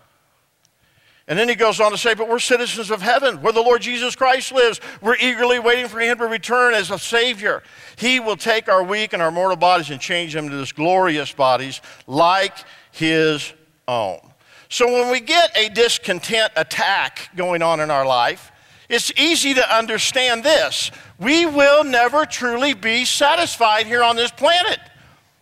And 1.29 1.37
then 1.37 1.49
he 1.49 1.57
goes 1.57 1.81
on 1.81 1.91
to 1.91 1.99
say, 1.99 2.15
But 2.15 2.29
we're 2.29 2.39
citizens 2.39 2.91
of 2.91 3.03
heaven, 3.03 3.43
where 3.43 3.53
the 3.53 3.63
Lord 3.63 3.83
Jesus 3.83 4.15
Christ 4.15 4.53
lives. 4.53 4.81
We're 5.01 5.17
eagerly 5.17 5.59
waiting 5.59 5.89
for 5.89 5.99
him 5.99 6.19
to 6.19 6.27
return 6.27 6.75
as 6.75 6.91
a 6.91 6.99
Savior. 6.99 7.63
He 7.97 8.21
will 8.21 8.37
take 8.37 8.69
our 8.69 8.83
weak 8.83 9.13
and 9.13 9.21
our 9.21 9.33
mortal 9.33 9.57
bodies 9.57 9.91
and 9.91 10.01
change 10.01 10.35
them 10.35 10.49
to 10.49 10.57
his 10.57 10.73
glorious 10.73 11.33
bodies 11.33 11.81
like 12.07 12.55
his 12.93 13.53
own. 13.89 14.21
So 14.69 14.87
when 14.87 15.11
we 15.11 15.21
get 15.21 15.57
a 15.57 15.69
discontent 15.69 16.53
attack 16.57 17.31
going 17.37 17.63
on 17.63 17.81
in 17.81 17.91
our 17.91 18.07
life, 18.07 18.53
it's 18.89 19.13
easy 19.17 19.55
to 19.55 19.77
understand 19.77 20.45
this. 20.45 20.93
We 21.19 21.45
will 21.45 21.83
never 21.83 22.25
truly 22.25 22.75
be 22.75 23.05
satisfied 23.05 23.87
here 23.87 24.03
on 24.03 24.15
this 24.15 24.31
planet. 24.31 24.79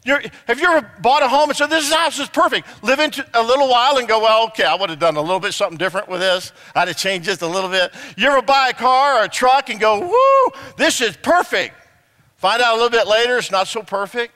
You're, 0.05 0.21
have 0.47 0.61
you 0.61 0.69
ever 0.69 0.87
bought 1.01 1.23
a 1.23 1.29
home 1.29 1.49
and 1.49 1.57
said, 1.57 1.69
This 1.69 1.91
house 1.91 2.19
is 2.19 2.29
perfect? 2.29 2.69
Live 2.85 3.01
in 3.01 3.11
a 3.33 3.43
little 3.43 3.69
while 3.69 3.97
and 3.97 4.07
go, 4.07 4.21
Well, 4.21 4.45
okay, 4.49 4.65
I 4.65 4.75
would 4.75 4.91
have 4.91 4.99
done 4.99 5.17
a 5.17 5.21
little 5.21 5.41
bit 5.41 5.55
something 5.55 5.79
different 5.79 6.09
with 6.09 6.21
this. 6.21 6.53
I'd 6.75 6.89
have 6.89 6.97
changed 6.99 7.25
just 7.25 7.41
a 7.41 7.47
little 7.47 7.71
bit. 7.71 7.93
You 8.17 8.29
ever 8.29 8.43
buy 8.43 8.69
a 8.69 8.75
car 8.75 9.21
or 9.21 9.25
a 9.25 9.29
truck 9.29 9.71
and 9.71 9.81
go, 9.81 10.01
Woo, 10.01 10.61
this 10.77 11.01
is 11.01 11.17
perfect? 11.17 11.75
Find 12.37 12.61
out 12.61 12.75
a 12.75 12.77
little 12.77 12.91
bit 12.91 13.07
later 13.07 13.39
it's 13.39 13.51
not 13.51 13.67
so 13.67 13.83
perfect. 13.83 14.35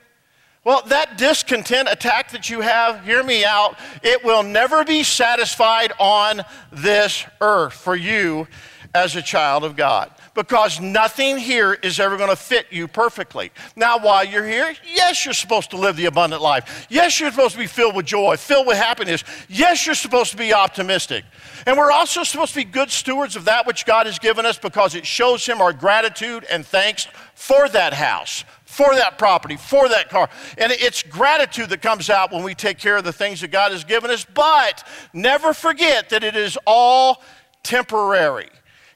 Well, 0.65 0.83
that 0.87 1.19
discontent 1.19 1.89
attack 1.91 2.31
that 2.33 2.51
you 2.51 2.61
have, 2.61 3.05
hear 3.05 3.23
me 3.23 3.45
out, 3.45 3.79
it 4.03 4.25
will 4.25 4.43
never 4.43 4.85
be 4.85 5.03
satisfied 5.03 5.93
on 5.99 6.43
this 6.73 7.25
earth 7.41 7.75
for 7.75 7.95
you 7.95 8.49
as 8.95 9.16
a 9.16 9.23
child 9.23 9.64
of 9.64 9.76
God 9.76 10.11
because 10.35 10.80
nothing 10.80 11.37
here 11.37 11.75
is 11.75 11.99
ever 11.99 12.16
going 12.16 12.30
to 12.30 12.37
fit 12.37 12.66
you 12.71 12.87
perfectly. 12.87 13.50
Now, 13.75 13.99
while 13.99 14.25
you're 14.25 14.47
here, 14.47 14.75
yes, 14.87 15.25
you're 15.25 15.35
supposed 15.35 15.71
to 15.71 15.76
live 15.76 15.97
the 15.97 16.07
abundant 16.07 16.40
life. 16.40 16.87
Yes, 16.88 17.18
you're 17.18 17.30
supposed 17.30 17.54
to 17.54 17.59
be 17.59 17.66
filled 17.66 17.97
with 17.97 18.07
joy, 18.07 18.37
filled 18.37 18.66
with 18.66 18.76
happiness. 18.76 19.25
Yes, 19.49 19.85
you're 19.85 19.95
supposed 19.95 20.30
to 20.30 20.37
be 20.37 20.52
optimistic. 20.52 21.25
And 21.66 21.76
we're 21.76 21.90
also 21.90 22.23
supposed 22.23 22.52
to 22.54 22.61
be 22.61 22.64
good 22.64 22.90
stewards 22.90 23.37
of 23.37 23.47
that 23.47 23.66
which 23.66 23.85
God 23.85 24.07
has 24.07 24.18
given 24.18 24.47
us 24.47 24.59
because 24.59 24.95
it 24.95 25.07
shows 25.07 25.45
Him 25.45 25.61
our 25.61 25.73
gratitude 25.73 26.47
and 26.50 26.64
thanks 26.64 27.09
for 27.35 27.68
that 27.71 27.92
house, 27.92 28.45
for 28.64 28.95
that 28.95 29.18
property, 29.18 29.57
for 29.57 29.88
that 29.88 30.09
car. 30.09 30.30
And 30.57 30.73
it's 30.73 31.02
gratitude 31.02 31.71
that 31.71 31.83
comes 31.83 32.11
out 32.11 32.33
when 32.33 32.45
we 32.45 32.54
take 32.54 32.78
care 32.78 32.97
of 32.97 33.04
the 33.04 33.12
things 33.12 33.40
that 33.40 33.50
God 33.50 33.73
has 33.73 33.85
given 33.85 34.11
us. 34.11 34.25
But 34.25 34.87
never 35.12 35.52
forget 35.52 36.11
that 36.11 36.23
it 36.23 36.37
is 36.37 36.57
all 36.64 37.23
temporary. 37.62 38.49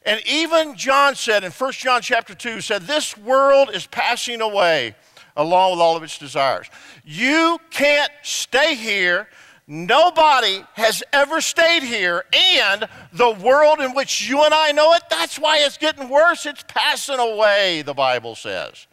And 0.04 0.20
even 0.26 0.76
John 0.76 1.14
said 1.14 1.44
in 1.44 1.52
1 1.52 1.72
John 1.72 2.02
chapter 2.02 2.34
2 2.34 2.60
said 2.60 2.82
this 2.82 3.16
world 3.16 3.70
is 3.72 3.86
passing 3.86 4.40
away. 4.40 4.94
along 5.36 5.72
with 5.72 5.80
all 5.80 5.96
of 5.96 6.02
its 6.02 6.18
desires. 6.18 6.66
You 7.04 7.58
can't 7.70 8.12
stay 8.22 8.74
here. 8.74 9.28
Nobody 9.66 10.62
has 10.74 11.02
ever 11.12 11.40
stayed 11.40 11.82
here. 11.82 12.24
And 12.32 12.86
the 13.12 13.30
world 13.30 13.80
in 13.80 13.94
which 13.94 14.28
you 14.28 14.44
and 14.44 14.52
I 14.52 14.72
know 14.72 14.92
it, 14.92 15.02
that's 15.08 15.38
why 15.38 15.58
it's 15.58 15.78
getting 15.78 16.08
worse. 16.08 16.44
It's 16.44 16.64
passing 16.68 17.18
away, 17.18 17.82
the 17.82 17.94
Bible 17.94 18.34
says. 18.34 18.86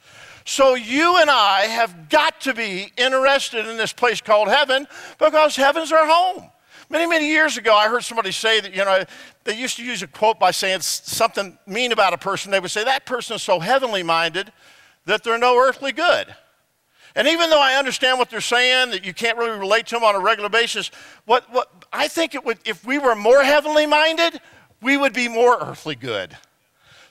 So 0.45 0.75
you 0.75 1.17
and 1.17 1.29
I 1.29 1.61
have 1.63 2.09
got 2.09 2.39
to 2.41 2.53
be 2.53 2.91
interested 2.97 3.67
in 3.67 3.77
this 3.77 3.93
place 3.93 4.21
called 4.21 4.47
heaven 4.47 4.87
because 5.17 5.55
heaven's 5.55 5.91
our 5.91 6.07
home. 6.07 6.49
Many, 6.91 7.05
many 7.05 7.27
years 7.27 7.55
ago, 7.57 7.75
I 7.75 7.87
heard 7.87 8.03
somebody 8.03 8.31
say 8.31 8.59
that, 8.61 8.73
you 8.73 8.83
know, 8.83 9.03
they 9.43 9.55
used 9.55 9.77
to 9.77 9.83
use 9.83 10.01
a 10.01 10.07
quote 10.07 10.39
by 10.39 10.49
saying 10.49 10.81
something 10.81 11.57
mean 11.67 11.91
about 11.91 12.13
a 12.13 12.17
person. 12.17 12.51
They 12.51 12.59
would 12.59 12.71
say, 12.71 12.83
that 12.83 13.05
person 13.05 13.35
is 13.35 13.43
so 13.43 13.59
heavenly 13.59 14.01
minded 14.01 14.51
that 15.05 15.23
they're 15.23 15.37
no 15.37 15.55
earthly 15.57 15.91
good. 15.91 16.35
And 17.15 17.27
even 17.27 17.51
though 17.51 17.61
I 17.61 17.75
understand 17.75 18.17
what 18.17 18.31
they're 18.31 18.41
saying, 18.41 18.91
that 18.91 19.05
you 19.05 19.13
can't 19.13 19.37
really 19.37 19.57
relate 19.57 19.85
to 19.87 19.95
them 19.95 20.03
on 20.03 20.15
a 20.15 20.19
regular 20.19 20.49
basis, 20.49 20.89
what, 21.25 21.51
what 21.53 21.71
I 21.93 22.07
think 22.07 22.33
it 22.33 22.43
would, 22.43 22.57
if 22.65 22.83
we 22.85 22.97
were 22.97 23.15
more 23.15 23.43
heavenly 23.43 23.85
minded, 23.85 24.39
we 24.81 24.97
would 24.97 25.13
be 25.13 25.27
more 25.27 25.59
earthly 25.61 25.95
good. 25.95 26.35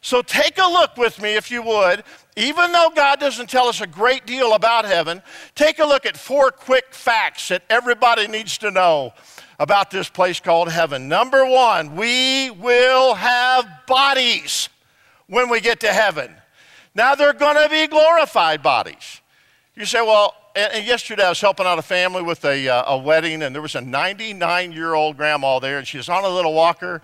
So 0.01 0.23
take 0.23 0.59
a 0.59 0.67
look 0.69 0.97
with 0.97 1.21
me, 1.21 1.35
if 1.35 1.51
you 1.51 1.63
would. 1.63 2.05
Even 2.37 2.73
though 2.73 2.91
God 2.95 3.19
doesn't 3.21 3.51
tell 3.51 3.67
us 3.67 3.81
a 3.81 3.87
great 3.87 4.27
deal 4.27 4.55
about 4.55 4.85
heaven, 4.85 5.23
take 5.55 5.79
a 5.79 5.85
look 5.85 6.07
at 6.07 6.17
four 6.17 6.51
quick 6.51 6.95
facts 6.95 7.49
that 7.49 7.63
everybody 7.69 8.29
needs 8.29 8.59
to 8.59 8.71
know 8.71 9.13
about 9.59 9.91
this 9.91 10.09
place 10.09 10.41
called 10.41 10.71
heaven. 10.71 11.09
Number 11.09 11.45
one, 11.45 11.97
we 11.97 12.51
will 12.51 13.15
have 13.15 13.67
bodies 13.87 14.69
when 15.27 15.49
we 15.49 15.61
get 15.61 15.81
to 15.81 15.93
heaven. 15.93 16.35
Now, 16.95 17.15
they're 17.15 17.33
going 17.33 17.57
to 17.63 17.69
be 17.69 17.87
glorified 17.87 18.63
bodies. 18.63 19.21
You 19.75 19.85
say, 19.85 20.01
well, 20.01 20.35
and, 20.57 20.87
yesterday 20.87 21.25
I 21.25 21.29
was 21.29 21.41
helping 21.41 21.67
out 21.67 21.79
a 21.79 21.83
family 21.83 22.23
with 22.23 22.45
a, 22.45 22.69
uh, 22.69 22.95
a 22.95 22.99
wedding, 22.99 23.43
and 23.43 23.55
there 23.55 23.63
was 23.63 23.75
a 23.75 23.81
99 23.81 24.73
year 24.73 24.95
old 24.95 25.17
grandma 25.17 25.59
there, 25.59 25.79
and 25.79 25.87
she 25.87 25.97
was 25.97 26.09
on 26.09 26.25
a 26.25 26.29
little 26.29 26.55
walker, 26.55 27.01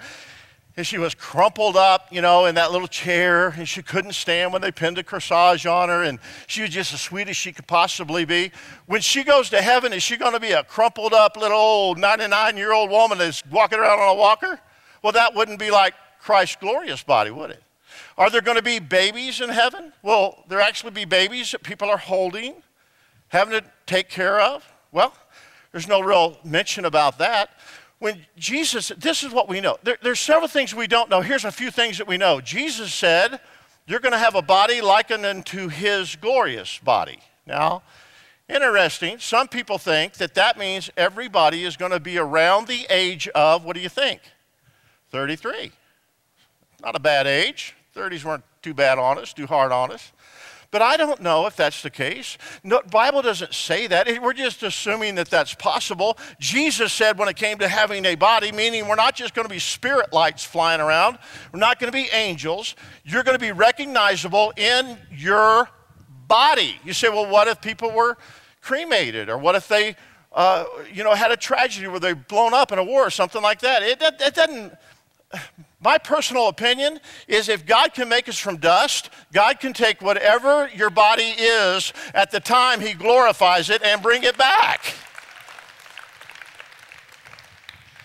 and 0.76 0.87
she 0.87 0.99
was 0.99 1.14
crumpled 1.14 1.76
up, 1.76 2.09
you 2.11 2.21
know, 2.21 2.47
in 2.47 2.57
that 2.57 2.73
little 2.73 2.88
chair, 2.88 3.49
and 3.49 3.69
she 3.69 3.81
couldn't 3.81 4.14
stand 4.14 4.52
when 4.52 4.61
they 4.61 4.73
pinned 4.73 4.99
a 4.99 5.04
corsage 5.04 5.71
on 5.71 5.88
her, 5.88 6.02
and 6.02 6.19
she 6.49 6.62
was 6.62 6.71
just 6.71 6.93
as 6.93 7.00
sweet 7.00 7.28
as 7.28 7.37
she 7.37 7.52
could 7.52 7.66
possibly 7.66 8.25
be. 8.25 8.50
When 8.87 9.00
she 9.00 9.23
goes 9.23 9.50
to 9.50 9.62
heaven, 9.62 9.93
is 9.93 10.02
she 10.02 10.16
going 10.16 10.33
to 10.33 10.40
be 10.40 10.50
a 10.50 10.64
crumpled 10.64 11.12
up 11.12 11.37
little 11.37 11.57
old 11.57 11.99
99 11.99 12.57
year 12.57 12.73
old 12.73 12.90
woman 12.90 13.19
that's 13.19 13.43
walking 13.50 13.78
around 13.78 14.00
on 14.00 14.09
a 14.09 14.14
walker? 14.14 14.59
Well, 15.02 15.12
that 15.12 15.35
wouldn't 15.35 15.61
be 15.61 15.71
like 15.71 15.95
Christ's 16.21 16.57
glorious 16.57 17.02
body, 17.02 17.31
would 17.31 17.50
it? 17.50 17.62
Are 18.19 18.31
there 18.31 18.40
going 18.40 18.57
to 18.57 18.62
be 18.62 18.81
babies 18.81 19.40
in 19.40 19.50
heaven? 19.50 19.93
Will 20.02 20.45
there 20.49 20.61
actually 20.61 20.90
be 20.90 21.04
babies 21.04 21.52
that 21.52 21.62
people 21.62 21.88
are 21.88 21.99
holding, 21.99 22.54
having 23.28 23.61
to 23.61 23.64
take 23.87 24.09
care 24.09 24.40
of? 24.40 24.66
Well, 24.90 25.14
there's 25.71 25.87
no 25.87 26.00
real 26.00 26.38
mention 26.45 26.85
about 26.85 27.19
that 27.19 27.50
when 27.98 28.24
Jesus, 28.36 28.92
this 28.98 29.22
is 29.22 29.32
what 29.32 29.48
we 29.48 29.60
know. 29.60 29.78
There, 29.82 29.96
there's 30.02 30.20
several 30.20 30.48
things 30.48 30.74
we 30.74 30.86
don't 30.86 31.08
know. 31.08 31.20
Here's 31.20 31.44
a 31.44 31.52
few 31.52 31.70
things 31.70 31.98
that 31.98 32.06
we 32.06 32.16
know. 32.16 32.40
Jesus 32.40 32.92
said, 32.92 33.40
You're 33.86 34.00
going 34.00 34.12
to 34.12 34.18
have 34.18 34.34
a 34.34 34.42
body 34.42 34.80
likened 34.80 35.24
unto 35.24 35.68
his 35.68 36.16
glorious 36.16 36.78
body. 36.78 37.18
Now, 37.46 37.82
interesting, 38.48 39.18
some 39.18 39.48
people 39.48 39.78
think 39.78 40.14
that 40.14 40.34
that 40.34 40.58
means 40.58 40.90
everybody 40.96 41.64
is 41.64 41.76
going 41.76 41.92
to 41.92 42.00
be 42.00 42.18
around 42.18 42.66
the 42.66 42.86
age 42.90 43.28
of, 43.28 43.64
what 43.64 43.74
do 43.74 43.80
you 43.80 43.88
think? 43.88 44.20
33. 45.10 45.72
Not 46.82 46.96
a 46.96 47.00
bad 47.00 47.26
age. 47.26 47.74
30s 47.94 48.24
weren't 48.24 48.44
too 48.60 48.74
bad 48.74 48.98
on 48.98 49.18
us, 49.18 49.32
too 49.32 49.46
hard 49.46 49.72
on 49.72 49.92
us. 49.92 50.12
But 50.75 50.83
I 50.83 50.97
don't 50.97 51.21
know 51.21 51.47
if 51.47 51.54
that's 51.54 51.83
the 51.83 51.88
case. 51.88 52.37
No, 52.64 52.83
Bible 52.90 53.23
doesn't 53.23 53.54
say 53.54 53.87
that. 53.87 54.09
We're 54.21 54.33
just 54.33 54.61
assuming 54.64 55.14
that 55.14 55.31
that's 55.31 55.54
possible. 55.54 56.19
Jesus 56.40 56.93
said 56.93 57.16
when 57.16 57.28
it 57.28 57.37
came 57.37 57.59
to 57.59 57.69
having 57.69 58.04
a 58.04 58.16
body, 58.16 58.50
meaning 58.50 58.88
we're 58.88 58.97
not 58.97 59.14
just 59.14 59.37
going 59.37 59.47
to 59.47 59.54
be 59.54 59.61
spirit 59.61 60.12
lights 60.12 60.43
flying 60.43 60.81
around, 60.81 61.21
we're 61.52 61.61
not 61.61 61.78
going 61.78 61.93
to 61.93 61.97
be 61.97 62.09
angels. 62.12 62.75
You're 63.04 63.23
going 63.23 63.38
to 63.38 63.40
be 63.40 63.52
recognizable 63.52 64.52
in 64.57 64.99
your 65.12 65.69
body. 66.26 66.75
You 66.85 66.93
say, 66.93 67.09
well, 67.09 67.31
what 67.31 67.47
if 67.47 67.61
people 67.61 67.93
were 67.93 68.19
cremated? 68.61 69.28
Or 69.28 69.38
what 69.38 69.54
if 69.54 69.69
they, 69.69 69.95
uh, 70.33 70.64
you 70.93 71.04
know, 71.04 71.14
had 71.14 71.31
a 71.31 71.37
tragedy 71.37 71.87
where 71.87 72.00
they're 72.00 72.16
blown 72.16 72.52
up 72.52 72.73
in 72.73 72.81
a 72.81 72.85
war 72.85 73.07
or 73.07 73.11
something 73.11 73.43
like 73.43 73.61
that? 73.61 73.85
It, 73.85 74.02
it, 74.02 74.21
it 74.21 74.35
doesn't 74.35 74.73
my 75.80 75.98
personal 75.98 76.48
opinion 76.48 76.98
is 77.28 77.48
if 77.48 77.66
God 77.66 77.94
can 77.94 78.08
make 78.08 78.28
us 78.28 78.38
from 78.38 78.56
dust, 78.56 79.10
God 79.32 79.60
can 79.60 79.72
take 79.72 80.00
whatever 80.00 80.68
your 80.74 80.90
body 80.90 81.34
is 81.36 81.92
at 82.14 82.30
the 82.30 82.40
time 82.40 82.80
He 82.80 82.94
glorifies 82.94 83.70
it 83.70 83.82
and 83.82 84.02
bring 84.02 84.22
it 84.22 84.38
back. 84.38 84.94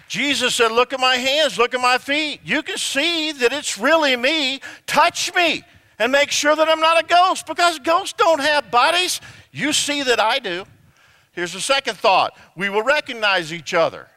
Jesus 0.09 0.55
said, 0.55 0.71
Look 0.71 0.91
at 0.91 0.99
my 0.99 1.15
hands, 1.15 1.57
look 1.57 1.73
at 1.73 1.79
my 1.79 1.97
feet. 1.97 2.41
You 2.43 2.63
can 2.63 2.77
see 2.77 3.31
that 3.31 3.53
it's 3.53 3.77
really 3.77 4.15
me. 4.15 4.59
Touch 4.85 5.33
me 5.35 5.63
and 5.99 6.11
make 6.11 6.31
sure 6.31 6.55
that 6.55 6.67
I'm 6.67 6.79
not 6.79 7.01
a 7.01 7.05
ghost 7.05 7.45
because 7.45 7.79
ghosts 7.79 8.13
don't 8.17 8.41
have 8.41 8.71
bodies. 8.71 9.21
You 9.51 9.71
see 9.71 10.03
that 10.03 10.19
I 10.19 10.39
do. 10.39 10.65
Here's 11.31 11.53
the 11.53 11.61
second 11.61 11.97
thought 11.97 12.37
we 12.57 12.67
will 12.67 12.83
recognize 12.83 13.53
each 13.53 13.73
other. 13.73 14.08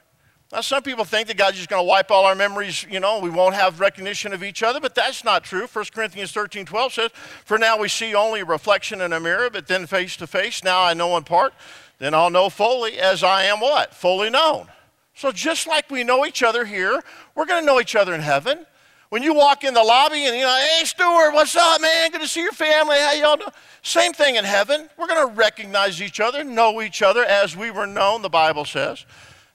Now, 0.52 0.60
some 0.60 0.82
people 0.82 1.06
think 1.06 1.28
that 1.28 1.38
God's 1.38 1.56
just 1.56 1.70
going 1.70 1.82
to 1.82 1.88
wipe 1.88 2.10
all 2.10 2.26
our 2.26 2.34
memories, 2.34 2.84
you 2.84 3.00
know, 3.00 3.18
we 3.20 3.30
won't 3.30 3.54
have 3.54 3.80
recognition 3.80 4.34
of 4.34 4.44
each 4.44 4.62
other, 4.62 4.80
but 4.80 4.94
that's 4.94 5.24
not 5.24 5.44
true. 5.44 5.66
1 5.66 5.84
Corinthians 5.94 6.30
13 6.30 6.66
12 6.66 6.92
says, 6.92 7.10
For 7.46 7.56
now 7.56 7.78
we 7.78 7.88
see 7.88 8.14
only 8.14 8.40
a 8.40 8.44
reflection 8.44 9.00
in 9.00 9.14
a 9.14 9.20
mirror, 9.20 9.48
but 9.48 9.66
then 9.66 9.86
face 9.86 10.14
to 10.18 10.26
face. 10.26 10.62
Now 10.62 10.82
I 10.82 10.92
know 10.92 11.16
in 11.16 11.24
part, 11.24 11.54
then 11.98 12.12
I'll 12.12 12.28
know 12.28 12.50
fully 12.50 12.98
as 12.98 13.24
I 13.24 13.44
am 13.44 13.60
what? 13.60 13.94
Fully 13.94 14.28
known. 14.28 14.66
So 15.14 15.32
just 15.32 15.66
like 15.66 15.90
we 15.90 16.04
know 16.04 16.26
each 16.26 16.42
other 16.42 16.66
here, 16.66 17.02
we're 17.34 17.46
going 17.46 17.62
to 17.62 17.66
know 17.66 17.80
each 17.80 17.96
other 17.96 18.12
in 18.12 18.20
heaven. 18.20 18.66
When 19.08 19.22
you 19.22 19.32
walk 19.32 19.64
in 19.64 19.72
the 19.72 19.82
lobby 19.82 20.26
and 20.26 20.36
you 20.36 20.42
know, 20.42 20.66
hey 20.78 20.84
Stuart, 20.84 21.32
what's 21.32 21.56
up, 21.56 21.80
man? 21.80 22.10
Good 22.10 22.20
to 22.20 22.28
see 22.28 22.42
your 22.42 22.52
family. 22.52 22.96
How 22.98 23.12
y'all 23.12 23.36
doing? 23.36 23.50
Same 23.82 24.12
thing 24.12 24.36
in 24.36 24.44
heaven. 24.44 24.90
We're 24.98 25.06
going 25.06 25.28
to 25.28 25.34
recognize 25.34 26.02
each 26.02 26.20
other, 26.20 26.44
know 26.44 26.82
each 26.82 27.00
other 27.00 27.24
as 27.24 27.56
we 27.56 27.70
were 27.70 27.86
known, 27.86 28.20
the 28.20 28.28
Bible 28.28 28.66
says. 28.66 29.06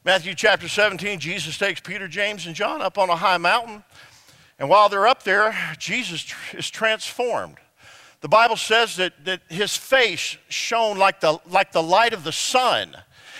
Matthew 0.07 0.35
chapter 0.35 0.69
17, 0.69 1.19
Jesus 1.19 1.57
takes 1.57 1.81
Peter, 1.81 2.07
James, 2.07 2.45
and 2.45 2.55
John 2.55 2.81
up 2.81 2.97
on 2.97 3.09
a 3.09 3.15
high 3.17 3.35
mountain. 3.35 3.83
And 4.57 4.69
while 4.69 4.87
they're 4.87 5.05
up 5.05 5.23
there, 5.23 5.53
Jesus 5.77 6.33
is 6.53 6.69
transformed. 6.69 7.57
The 8.21 8.29
Bible 8.29 8.55
says 8.55 8.95
that, 8.95 9.25
that 9.25 9.41
his 9.49 9.75
face 9.75 10.37
shone 10.47 10.97
like 10.97 11.19
the, 11.19 11.39
like 11.49 11.73
the 11.73 11.83
light 11.83 12.13
of 12.13 12.23
the 12.23 12.31
sun. 12.31 12.95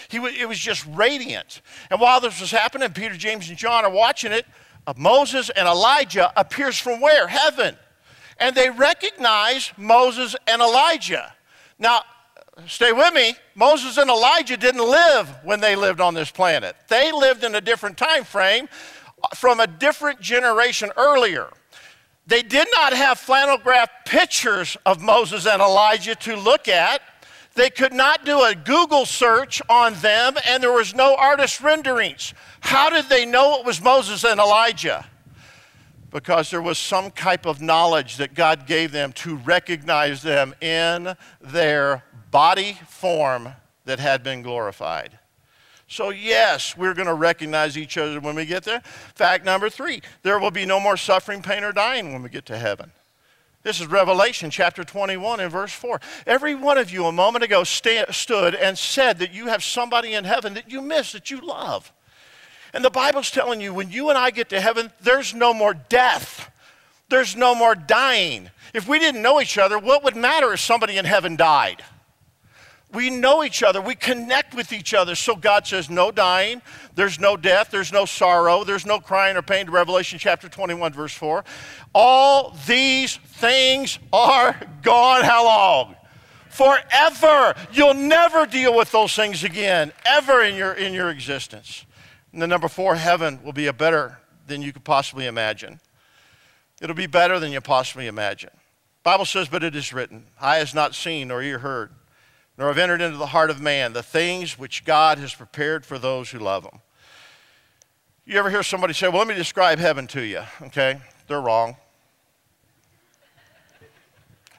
He 0.10 0.18
it 0.18 0.46
was 0.46 0.60
just 0.60 0.86
radiant. 0.88 1.62
And 1.90 2.02
while 2.02 2.20
this 2.20 2.42
was 2.42 2.52
happening, 2.52 2.92
Peter, 2.92 3.16
James, 3.16 3.48
and 3.48 3.58
John 3.58 3.86
are 3.86 3.90
watching 3.90 4.34
it. 4.34 4.46
Uh, 4.86 4.94
Moses 4.98 5.50
and 5.50 5.70
Elijah 5.70 6.34
appears 6.36 6.78
from 6.78 7.00
where? 7.00 7.30
Heaven. 7.30 7.78
And 8.40 8.54
they 8.54 8.70
recognize 8.72 9.72
Moses 9.78 10.36
and 10.46 10.62
Elijah. 10.62 11.34
Now, 11.80 12.02
stay 12.66 12.92
with 12.92 13.14
me, 13.14 13.36
Moses 13.56 13.98
and 13.98 14.10
Elijah 14.10 14.58
didn't 14.58 14.82
live 14.82 15.30
when 15.44 15.60
they 15.60 15.76
lived 15.76 16.02
on 16.02 16.14
this 16.14 16.32
planet. 16.32 16.76
They 16.88 17.12
lived 17.12 17.44
in 17.44 17.56
a 17.56 17.62
different 17.62 17.98
time 17.98 18.24
frame 18.24 18.68
uh, 19.24 19.36
from 19.36 19.60
a 19.60 19.68
different 19.68 20.22
generation 20.22 20.92
earlier. 20.98 21.50
They 22.26 22.42
did 22.42 22.68
not 22.72 22.94
have 22.94 23.20
flannel 23.20 23.58
graph 23.58 23.90
pictures 24.06 24.76
of 24.86 25.02
Moses 25.02 25.46
and 25.46 25.62
Elijah 25.62 26.16
to 26.16 26.36
look 26.36 26.68
at. 26.68 27.02
They 27.54 27.70
could 27.70 27.94
not 27.94 28.26
do 28.26 28.42
a 28.42 28.54
Google 28.54 29.06
search 29.06 29.62
on 29.70 29.94
them, 29.96 30.36
and 30.46 30.62
there 30.62 30.74
was 30.74 30.94
no 30.94 31.16
artist 31.16 31.62
renderings. 31.62 32.34
How 32.60 32.90
did 32.90 33.08
they 33.08 33.26
know 33.26 33.60
it 33.60 33.66
was 33.66 33.82
Moses 33.82 34.24
and 34.24 34.40
Elijah? 34.40 35.06
Because 36.12 36.52
there 36.52 36.62
was 36.62 36.78
some 36.78 37.12
type 37.12 37.46
of 37.46 37.62
knowledge 37.62 38.18
that 38.18 38.34
God 38.34 38.68
gave 38.68 38.92
them 38.92 39.12
to 39.14 39.38
recognize 39.38 40.22
them 40.22 40.54
in 40.62 41.16
their 41.42 42.04
body 42.32 42.78
form 42.88 43.50
that 43.86 44.00
had 44.00 44.24
been 44.24 44.42
glorified. 44.42 45.18
So, 45.90 46.10
yes, 46.10 46.76
we're 46.78 46.94
going 46.94 47.08
to 47.08 47.14
recognize 47.14 47.78
each 47.78 47.98
other 47.98 48.20
when 48.20 48.36
we 48.36 48.46
get 48.46 48.64
there. 48.64 48.82
Fact 49.16 49.46
number 49.46 49.70
three 49.70 50.02
there 50.22 50.38
will 50.40 50.52
be 50.52 50.66
no 50.66 50.80
more 50.80 50.98
suffering, 50.98 51.42
pain, 51.42 51.64
or 51.64 51.72
dying 51.72 52.12
when 52.12 52.22
we 52.22 52.30
get 52.30 52.46
to 52.48 52.58
heaven. 52.58 52.92
This 53.64 53.82
is 53.82 53.88
Revelation 53.88 54.50
chapter 54.50 54.84
21 54.84 55.40
and 55.40 55.52
verse 55.52 55.74
4. 55.74 56.00
Every 56.26 56.56
one 56.56 56.78
of 56.78 56.92
you 56.92 57.06
a 57.06 57.12
moment 57.12 57.44
ago 57.44 57.64
st- 57.64 58.14
stood 58.14 58.56
and 58.56 58.78
said 58.78 59.20
that 59.20 59.34
you 59.34 59.48
have 59.48 59.64
somebody 59.64 60.14
in 60.14 60.24
heaven 60.24 60.54
that 60.54 60.72
you 60.72 60.82
miss, 60.82 61.12
that 61.14 61.32
you 61.32 61.42
love. 61.42 61.92
And 62.74 62.84
the 62.84 62.90
Bible's 62.90 63.32
telling 63.32 63.60
you 63.60 63.74
when 63.74 63.90
you 63.90 64.10
and 64.10 64.18
I 64.18 64.32
get 64.32 64.50
to 64.50 64.62
heaven, 64.62 64.92
there's 65.02 65.34
no 65.34 65.54
more 65.54 65.74
death, 65.74 66.52
there's 67.10 67.36
no 67.36 67.56
more 67.56 67.76
dying. 67.76 68.50
If 68.74 68.88
we 68.88 69.00
didn't 69.00 69.22
know 69.22 69.42
each 69.42 69.58
other, 69.58 69.80
what 69.80 70.04
would 70.04 70.16
matter 70.16 70.54
if 70.54 70.60
somebody 70.60 70.98
in 70.98 71.06
heaven 71.06 71.36
died? 71.36 71.84
We 72.94 73.10
know 73.10 73.44
each 73.44 73.64
other. 73.64 73.82
We 73.82 73.96
connect 73.96 74.56
with 74.56 74.72
each 74.72 74.94
other. 74.94 75.14
So 75.16 75.36
God 75.36 75.68
says, 75.68 75.90
no 75.90 76.10
dying, 76.10 76.62
there's 76.96 77.20
no 77.20 77.36
death, 77.36 77.70
there's 77.70 77.92
no 77.92 78.06
sorrow, 78.06 78.64
there's 78.64 78.86
no 78.86 79.00
crying 79.00 79.36
or 79.36 79.42
pain. 79.42 79.70
Revelation 79.70 80.20
chapter 80.20 80.48
21, 80.48 80.94
verse 80.94 81.14
4. 81.14 81.44
All 81.94 82.56
these 82.66 83.18
things 83.18 84.00
are 84.14 84.58
gone 84.82 85.24
how 85.24 85.46
long? 85.46 85.96
forever. 86.58 87.54
You'll 87.72 87.94
never 87.94 88.46
deal 88.46 88.76
with 88.76 88.92
those 88.92 89.16
things 89.16 89.44
again, 89.44 89.94
ever 90.06 90.42
in 90.42 90.56
your, 90.56 90.74
in 90.74 90.94
your 90.94 91.10
existence. 91.10 91.86
And 92.34 92.42
then 92.42 92.50
number 92.50 92.68
four, 92.68 92.96
heaven 92.96 93.40
will 93.44 93.54
be 93.54 93.68
a 93.68 93.74
better 93.74 94.20
than 94.48 94.62
you 94.62 94.74
could 94.74 94.84
possibly 94.84 95.28
imagine. 95.28 95.80
It'll 96.82 96.96
be 96.96 97.08
better 97.08 97.40
than 97.40 97.52
you 97.52 97.62
possibly 97.62 98.08
imagine. 98.08 98.50
Bible 99.04 99.26
says, 99.26 99.48
but 99.48 99.64
it 99.64 99.76
is 99.76 99.94
written, 99.94 100.26
eye 100.42 100.58
has 100.58 100.74
not 100.74 100.96
seen 100.96 101.30
nor 101.30 101.42
ear 101.42 101.60
heard, 101.60 101.92
nor 102.58 102.68
have 102.68 102.78
entered 102.78 103.02
into 103.02 103.18
the 103.18 103.28
heart 103.28 103.50
of 103.50 103.62
man 103.62 103.94
the 103.94 104.04
things 104.04 104.58
which 104.58 104.84
God 104.84 105.18
has 105.20 105.34
prepared 105.34 105.86
for 105.86 106.00
those 106.00 106.30
who 106.30 106.40
love 106.40 106.64
him. 106.64 106.80
You 108.26 108.38
ever 108.40 108.50
hear 108.50 108.64
somebody 108.64 108.94
say, 108.94 109.08
well, 109.08 109.20
let 109.20 109.28
me 109.28 109.36
describe 109.36 109.80
heaven 109.80 110.08
to 110.08 110.22
you, 110.22 110.42
okay? 110.64 111.00
They're 111.28 111.40
wrong. 111.40 111.78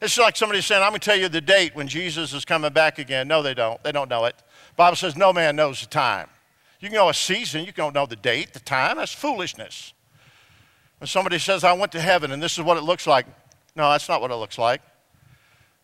It's 0.00 0.16
like 0.16 0.36
somebody 0.36 0.60
saying, 0.60 0.82
I'm 0.82 0.90
going 0.90 1.00
to 1.00 1.04
tell 1.04 1.16
you 1.18 1.28
the 1.28 1.40
date 1.40 1.74
when 1.74 1.88
Jesus 1.88 2.32
is 2.32 2.44
coming 2.44 2.72
back 2.72 2.98
again. 2.98 3.26
No, 3.26 3.42
they 3.42 3.52
don't. 3.52 3.82
They 3.82 3.90
don't 3.90 4.08
know 4.08 4.26
it. 4.26 4.36
Bible 4.76 4.96
says 4.96 5.16
no 5.16 5.32
man 5.32 5.56
knows 5.56 5.80
the 5.80 5.86
time. 5.86 6.28
You 6.80 6.88
can 6.88 6.96
know 6.96 7.08
a 7.08 7.14
season, 7.14 7.64
you 7.64 7.72
don't 7.72 7.94
know 7.94 8.06
the 8.06 8.14
date, 8.14 8.52
the 8.52 8.60
time. 8.60 8.98
That's 8.98 9.12
foolishness. 9.12 9.92
When 10.98 11.08
somebody 11.08 11.38
says, 11.38 11.64
I 11.64 11.72
went 11.72 11.92
to 11.92 12.00
heaven 12.00 12.30
and 12.30 12.40
this 12.40 12.56
is 12.56 12.64
what 12.64 12.76
it 12.76 12.82
looks 12.82 13.06
like, 13.06 13.26
no, 13.74 13.90
that's 13.90 14.08
not 14.08 14.20
what 14.20 14.30
it 14.30 14.36
looks 14.36 14.58
like. 14.58 14.80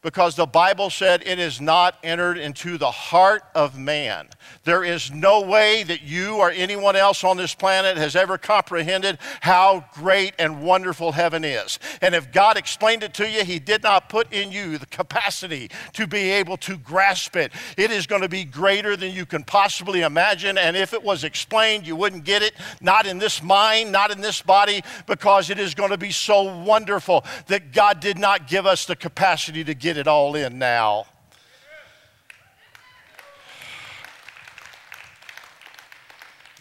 Because 0.05 0.37
the 0.37 0.45
Bible 0.45 0.91
said 0.91 1.23
it 1.25 1.39
is 1.39 1.63
not 1.63 1.97
entered 2.05 2.37
into 2.37 2.77
the 2.77 2.91
heart 2.91 3.43
of 3.55 3.79
man. 3.79 4.29
There 4.65 4.85
is 4.85 5.11
no 5.11 5.41
way 5.41 5.83
that 5.83 6.03
you 6.03 6.37
or 6.37 6.51
anyone 6.51 6.95
else 6.95 7.25
on 7.25 7.39
this 7.39 7.55
planet 7.55 7.97
has 7.97 8.15
ever 8.15 8.37
comprehended 8.37 9.17
how 9.41 9.87
great 9.95 10.35
and 10.39 10.63
wonderful 10.63 11.13
heaven 11.13 11.43
is. 11.43 11.79
And 12.03 12.15
if 12.15 12.31
God 12.33 12.59
explained 12.59 13.03
it 13.03 13.15
to 13.15 13.27
you, 13.27 13.45
He 13.45 13.59
did 13.59 13.83
not 13.83 14.11
put 14.11 14.31
in 14.31 14.53
you 14.53 14.77
the 14.77 14.85
capacity 14.85 15.71
to 15.95 16.07
be 16.07 16.33
able 16.33 16.59
to 16.59 16.77
grasp 16.77 17.35
it. 17.35 17.51
It 17.79 17.91
is 17.91 18.07
going 18.07 18.21
to 18.21 18.29
be 18.29 18.45
greater 18.45 18.99
than 18.99 19.11
you 19.11 19.25
can 19.25 19.43
possibly 19.43 20.03
imagine. 20.03 20.59
And 20.59 20.77
if 20.77 20.93
it 20.93 21.03
was 21.03 21.25
explained, 21.25 21.87
you 21.87 21.97
wouldn't 21.97 22.25
get 22.25 22.43
it, 22.43 22.53
not 22.83 23.07
in 23.07 23.19
this 23.19 23.43
mind, 23.43 23.91
not 23.91 24.11
in 24.11 24.21
this 24.21 24.43
body, 24.43 24.83
because 25.07 25.49
it 25.49 25.59
is 25.59 25.75
going 25.75 25.93
to 25.93 25.97
be 25.97 26.11
so 26.11 26.63
wonderful 26.63 27.25
that 27.47 27.73
God 27.73 28.01
did 28.01 28.19
not 28.19 28.49
give 28.49 28.67
us 28.67 28.85
the 28.85 28.97
capacity 28.97 29.65
to 29.65 29.73
get 29.73 29.94
get 29.95 30.01
it 30.01 30.09
all 30.09 30.35
in 30.35 30.59
now. 30.59 31.07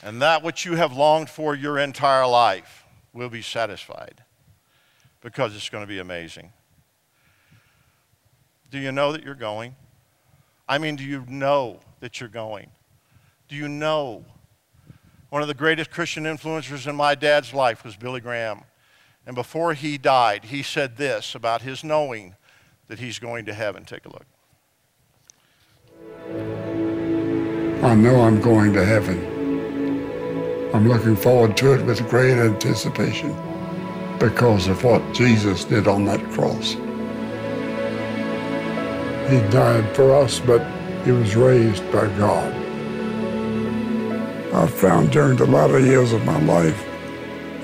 And 0.03 0.21
that 0.21 0.43
which 0.43 0.65
you 0.65 0.75
have 0.75 0.93
longed 0.93 1.29
for 1.29 1.55
your 1.55 1.79
entire 1.79 2.27
life 2.27 2.85
will 3.13 3.29
be 3.29 3.41
satisfied 3.41 4.23
because 5.21 5.55
it's 5.55 5.69
going 5.69 5.83
to 5.83 5.87
be 5.87 5.99
amazing. 5.99 6.51
Do 8.69 8.77
you 8.77 8.91
know 8.91 9.11
that 9.13 9.23
you're 9.23 9.33
going? 9.33 9.75
I 10.67 10.77
mean, 10.77 10.95
do 10.95 11.03
you 11.03 11.25
know 11.27 11.79
that 12.01 12.19
you're 12.19 12.29
going? 12.29 12.69
Do 13.47 13.55
you 13.55 13.67
know? 13.67 14.25
One 15.29 15.41
of 15.41 15.47
the 15.47 15.53
greatest 15.53 15.89
Christian 15.89 16.25
influencers 16.25 16.85
in 16.85 16.95
my 16.95 17.15
dad's 17.15 17.53
life 17.53 17.83
was 17.83 17.95
Billy 17.95 18.19
Graham. 18.19 18.63
And 19.25 19.35
before 19.35 19.73
he 19.73 19.97
died, 19.97 20.45
he 20.45 20.61
said 20.61 20.97
this 20.97 21.33
about 21.33 21.61
his 21.61 21.83
knowing 21.83 22.35
that 22.87 22.99
he's 22.99 23.19
going 23.19 23.45
to 23.45 23.53
heaven. 23.53 23.85
Take 23.85 24.05
a 24.05 24.09
look. 24.09 24.25
I 27.83 27.95
know 27.95 28.21
I'm 28.21 28.39
going 28.41 28.73
to 28.73 28.85
heaven. 28.85 30.71
I'm 30.73 30.87
looking 30.87 31.15
forward 31.15 31.55
to 31.57 31.73
it 31.73 31.85
with 31.85 32.07
great 32.09 32.37
anticipation 32.37 33.35
because 34.19 34.67
of 34.67 34.83
what 34.83 35.13
Jesus 35.13 35.65
did 35.65 35.87
on 35.87 36.05
that 36.05 36.23
cross. 36.31 36.73
He 39.29 39.39
died 39.49 39.95
for 39.95 40.15
us, 40.15 40.39
but 40.39 40.61
he 41.03 41.11
was 41.11 41.35
raised 41.35 41.83
by 41.91 42.07
God. 42.17 42.53
I've 44.53 44.73
found 44.73 45.11
during 45.11 45.35
the 45.35 45.45
latter 45.45 45.79
years 45.79 46.13
of 46.13 46.23
my 46.25 46.39
life, 46.43 46.79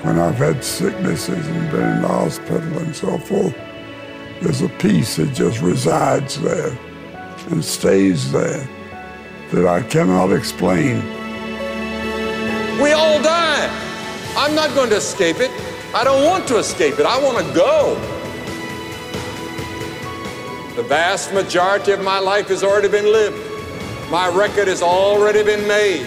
when 0.02 0.18
I've 0.18 0.36
had 0.36 0.62
sicknesses 0.64 1.46
and 1.46 1.70
been 1.70 1.96
in 1.96 2.02
the 2.02 2.08
hospital 2.08 2.78
and 2.78 2.94
so 2.94 3.16
forth, 3.18 3.56
there's 4.40 4.62
a 4.62 4.68
peace 4.68 5.16
that 5.16 5.34
just 5.34 5.60
resides 5.60 6.40
there 6.40 6.76
and 7.50 7.64
stays 7.64 8.32
there 8.32 8.68
that 9.52 9.66
I 9.66 9.82
cannot 9.82 10.32
explain. 10.32 10.96
We 12.80 12.92
all 12.92 13.22
die. 13.22 13.68
I'm 14.36 14.54
not 14.54 14.74
going 14.74 14.88
to 14.90 14.96
escape 14.96 15.40
it. 15.40 15.50
I 15.94 16.04
don't 16.04 16.24
want 16.24 16.48
to 16.48 16.56
escape 16.56 16.98
it. 16.98 17.04
I 17.04 17.22
want 17.22 17.46
to 17.46 17.54
go. 17.54 17.94
The 20.76 20.84
vast 20.84 21.34
majority 21.34 21.92
of 21.92 22.02
my 22.02 22.18
life 22.18 22.48
has 22.48 22.62
already 22.62 22.88
been 22.88 23.12
lived. 23.12 23.36
My 24.10 24.28
record 24.28 24.68
has 24.68 24.82
already 24.82 25.42
been 25.42 25.66
made. 25.68 26.06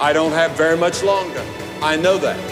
I 0.00 0.12
don't 0.12 0.32
have 0.32 0.52
very 0.52 0.76
much 0.76 1.02
longer. 1.04 1.44
I 1.82 1.94
know 1.96 2.18
that. 2.18 2.49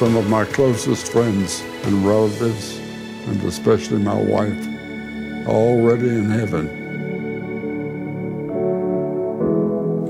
Some 0.00 0.16
of 0.16 0.30
my 0.30 0.46
closest 0.46 1.12
friends 1.12 1.60
and 1.84 2.06
relatives, 2.06 2.78
and 3.26 3.44
especially 3.44 3.98
my 3.98 4.14
wife, 4.14 4.66
are 5.46 5.50
already 5.50 6.08
in 6.08 6.30
heaven. 6.30 6.66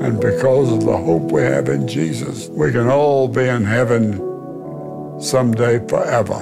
And 0.01 0.21
because 0.21 0.71
of 0.71 0.85
the 0.85 0.97
hope 0.97 1.33
we 1.33 1.43
have 1.43 1.69
in 1.69 1.89
Jesus, 1.89 2.47
we 2.51 2.71
can 2.71 2.87
all 2.89 3.27
be 3.27 3.49
in 3.49 3.65
heaven 3.65 4.19
someday 5.21 5.85
forever. 5.89 6.39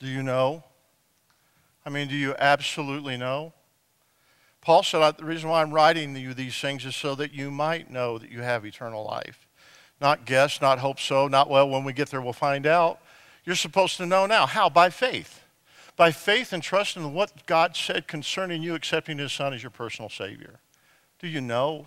Do 0.00 0.06
you 0.06 0.22
know? 0.22 0.64
I 1.84 1.90
mean, 1.90 2.08
do 2.08 2.16
you 2.16 2.34
absolutely 2.38 3.18
know? 3.18 3.52
Paul 4.62 4.82
said, 4.82 5.18
The 5.18 5.26
reason 5.26 5.50
why 5.50 5.60
I'm 5.60 5.72
writing 5.72 6.16
you 6.16 6.32
these 6.32 6.58
things 6.58 6.86
is 6.86 6.96
so 6.96 7.14
that 7.16 7.34
you 7.34 7.50
might 7.50 7.90
know 7.90 8.16
that 8.16 8.30
you 8.30 8.40
have 8.40 8.64
eternal 8.64 9.04
life. 9.04 9.41
Not 10.02 10.24
guess, 10.24 10.60
not 10.60 10.80
hope 10.80 10.98
so, 10.98 11.28
not 11.28 11.48
well, 11.48 11.70
when 11.70 11.84
we 11.84 11.92
get 11.92 12.10
there 12.10 12.20
we'll 12.20 12.32
find 12.32 12.66
out. 12.66 12.98
You're 13.44 13.54
supposed 13.54 13.98
to 13.98 14.06
know 14.06 14.26
now. 14.26 14.46
How? 14.46 14.68
By 14.68 14.90
faith. 14.90 15.44
By 15.96 16.10
faith 16.10 16.52
and 16.52 16.60
trust 16.60 16.96
in 16.96 17.14
what 17.14 17.46
God 17.46 17.76
said 17.76 18.08
concerning 18.08 18.62
you 18.62 18.74
accepting 18.74 19.18
His 19.18 19.32
Son 19.32 19.54
as 19.54 19.62
your 19.62 19.70
personal 19.70 20.08
Savior. 20.08 20.58
Do 21.20 21.28
you 21.28 21.40
know? 21.40 21.86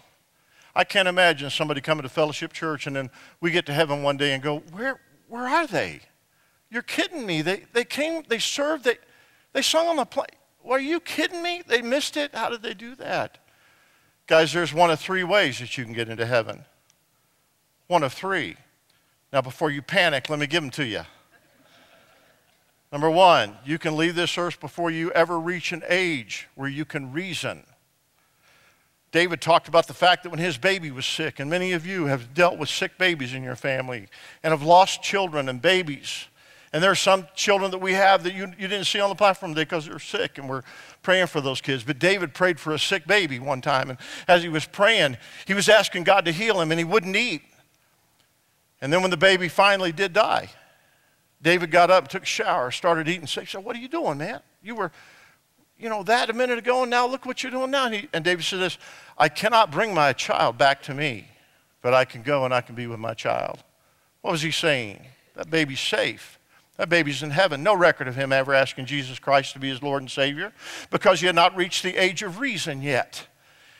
I 0.73 0.85
can't 0.85 1.09
imagine 1.09 1.49
somebody 1.49 1.81
coming 1.81 2.03
to 2.03 2.09
Fellowship 2.09 2.53
Church 2.53 2.87
and 2.87 2.95
then 2.95 3.09
we 3.41 3.51
get 3.51 3.65
to 3.65 3.73
heaven 3.73 4.01
one 4.01 4.15
day 4.15 4.33
and 4.33 4.41
go, 4.41 4.59
Where, 4.71 5.01
where 5.27 5.47
are 5.47 5.67
they? 5.67 5.99
You're 6.69 6.83
kidding 6.83 7.25
me. 7.25 7.41
They, 7.41 7.65
they 7.73 7.83
came, 7.83 8.23
they 8.29 8.39
served, 8.39 8.85
they, 8.85 8.97
they 9.51 9.61
sung 9.61 9.87
on 9.87 9.97
the 9.97 10.05
plane. 10.05 10.27
Are 10.65 10.79
you 10.79 11.01
kidding 11.01 11.43
me? 11.43 11.63
They 11.67 11.81
missed 11.81 12.15
it? 12.15 12.33
How 12.33 12.49
did 12.49 12.61
they 12.61 12.73
do 12.73 12.95
that? 12.95 13.39
Guys, 14.25 14.53
there's 14.53 14.73
one 14.73 14.89
of 14.89 15.01
three 15.01 15.25
ways 15.25 15.59
that 15.59 15.77
you 15.77 15.83
can 15.83 15.93
get 15.93 16.07
into 16.07 16.25
heaven. 16.25 16.63
One 17.87 18.03
of 18.03 18.13
three. 18.13 18.55
Now, 19.31 19.41
before 19.41 19.69
you 19.69 19.81
panic, 19.81 20.29
let 20.29 20.39
me 20.39 20.47
give 20.47 20.63
them 20.63 20.71
to 20.71 20.85
you. 20.85 21.01
Number 22.91 23.09
one, 23.09 23.57
you 23.65 23.77
can 23.77 23.97
leave 23.97 24.15
this 24.15 24.37
earth 24.37 24.59
before 24.59 24.89
you 24.89 25.11
ever 25.11 25.39
reach 25.39 25.71
an 25.71 25.83
age 25.89 26.47
where 26.55 26.69
you 26.69 26.85
can 26.85 27.11
reason. 27.11 27.65
David 29.11 29.41
talked 29.41 29.67
about 29.67 29.87
the 29.87 29.93
fact 29.93 30.23
that 30.23 30.29
when 30.29 30.39
his 30.39 30.57
baby 30.57 30.91
was 30.91 31.05
sick, 31.05 31.39
and 31.39 31.49
many 31.49 31.73
of 31.73 31.85
you 31.85 32.05
have 32.05 32.33
dealt 32.33 32.57
with 32.57 32.69
sick 32.69 32.97
babies 32.97 33.33
in 33.33 33.43
your 33.43 33.55
family 33.55 34.07
and 34.43 34.51
have 34.51 34.63
lost 34.63 35.01
children 35.01 35.49
and 35.49 35.61
babies. 35.61 36.25
And 36.73 36.83
there 36.83 36.91
are 36.91 36.95
some 36.95 37.27
children 37.35 37.71
that 37.71 37.77
we 37.77 37.93
have 37.93 38.23
that 38.23 38.33
you, 38.33 38.51
you 38.57 38.67
didn't 38.67 38.85
see 38.85 38.99
on 38.99 39.09
the 39.09 39.15
platform 39.15 39.53
today 39.53 39.63
because 39.63 39.85
they're 39.85 39.99
sick, 39.99 40.37
and 40.37 40.49
we're 40.49 40.63
praying 41.01 41.27
for 41.27 41.39
those 41.39 41.61
kids. 41.61 41.83
But 41.83 41.99
David 41.99 42.33
prayed 42.33 42.59
for 42.59 42.73
a 42.73 42.79
sick 42.79 43.07
baby 43.07 43.39
one 43.39 43.61
time, 43.61 43.89
and 43.89 43.99
as 44.27 44.43
he 44.43 44.49
was 44.49 44.65
praying, 44.65 45.17
he 45.45 45.53
was 45.53 45.69
asking 45.69 46.03
God 46.03 46.25
to 46.25 46.31
heal 46.31 46.59
him, 46.59 46.71
and 46.71 46.79
he 46.79 46.83
wouldn't 46.83 47.15
eat. 47.15 47.41
And 48.81 48.91
then 48.91 49.01
when 49.01 49.11
the 49.11 49.17
baby 49.17 49.47
finally 49.47 49.91
did 49.91 50.13
die, 50.13 50.49
David 51.41 51.71
got 51.71 51.91
up, 51.91 52.07
took 52.07 52.23
a 52.23 52.25
shower, 52.25 52.71
started 52.71 53.07
eating. 53.07 53.27
So 53.27 53.43
said, 53.45 53.63
What 53.63 53.75
are 53.75 53.79
you 53.79 53.87
doing, 53.87 54.17
man? 54.17 54.41
You 54.63 54.75
were, 54.75 54.91
you 55.77 55.89
know, 55.89 56.03
that 56.03 56.29
a 56.29 56.33
minute 56.33 56.57
ago, 56.57 56.81
and 56.81 56.89
now 56.89 57.07
look 57.07 57.25
what 57.25 57.43
you're 57.43 57.51
doing 57.51 57.71
now. 57.71 57.85
And, 57.85 57.95
he, 57.95 58.09
and 58.13 58.23
David 58.23 58.43
said 58.43 58.59
this 58.59 58.77
I 59.17 59.29
cannot 59.29 59.71
bring 59.71 59.93
my 59.93 60.13
child 60.13 60.57
back 60.57 60.81
to 60.83 60.93
me, 60.93 61.27
but 61.81 61.93
I 61.93 62.05
can 62.05 62.21
go 62.21 62.45
and 62.45 62.53
I 62.53 62.61
can 62.61 62.75
be 62.75 62.87
with 62.87 62.99
my 62.99 63.13
child. 63.13 63.63
What 64.21 64.31
was 64.31 64.41
he 64.41 64.51
saying? 64.51 65.05
That 65.35 65.49
baby's 65.49 65.79
safe. 65.79 66.39
That 66.77 66.89
baby's 66.89 67.23
in 67.23 67.29
heaven. 67.29 67.63
No 67.63 67.73
record 67.75 68.07
of 68.07 68.15
him 68.15 68.33
ever 68.33 68.53
asking 68.53 68.87
Jesus 68.87 69.19
Christ 69.19 69.53
to 69.53 69.59
be 69.59 69.69
his 69.69 69.81
Lord 69.81 70.01
and 70.01 70.11
Savior 70.11 70.51
because 70.89 71.19
he 71.21 71.25
had 71.25 71.35
not 71.35 71.55
reached 71.55 71.83
the 71.83 71.95
age 71.95 72.21
of 72.21 72.39
reason 72.39 72.81
yet. 72.81 73.27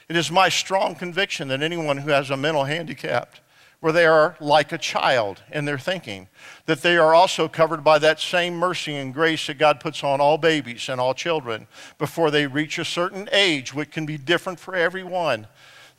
It 0.08 0.16
is 0.16 0.32
my 0.32 0.50
strong 0.50 0.96
conviction 0.96 1.48
that 1.50 1.62
anyone 1.62 1.98
who 1.98 2.12
has 2.12 2.30
a 2.30 2.38
mental 2.38 2.64
handicap 2.64 3.36
where 3.86 3.94
they 3.94 4.08
are 4.08 4.36
like 4.40 4.72
a 4.72 4.80
child 4.80 5.44
in 5.52 5.66
their 5.66 5.78
thinking, 5.78 6.28
that 6.66 6.82
they 6.82 6.98
are 6.98 7.14
also 7.14 7.48
covered 7.48 7.84
by 7.84 8.00
that 8.00 8.20
same 8.20 8.56
mercy 8.56 8.96
and 8.96 9.14
grace 9.14 9.46
that 9.46 9.60
God 9.60 9.80
puts 9.80 10.04
on 10.04 10.20
all 10.20 10.40
babies 10.40 10.90
and 10.90 11.00
all 11.00 11.14
children 11.14 11.68
before 12.00 12.32
they 12.32 12.48
reach 12.48 12.80
a 12.80 12.84
certain 12.84 13.30
age, 13.32 13.76
which 13.76 13.92
can 13.92 14.08
be 14.08 14.18
different 14.18 14.60
for 14.60 14.74
everyone, 14.74 15.46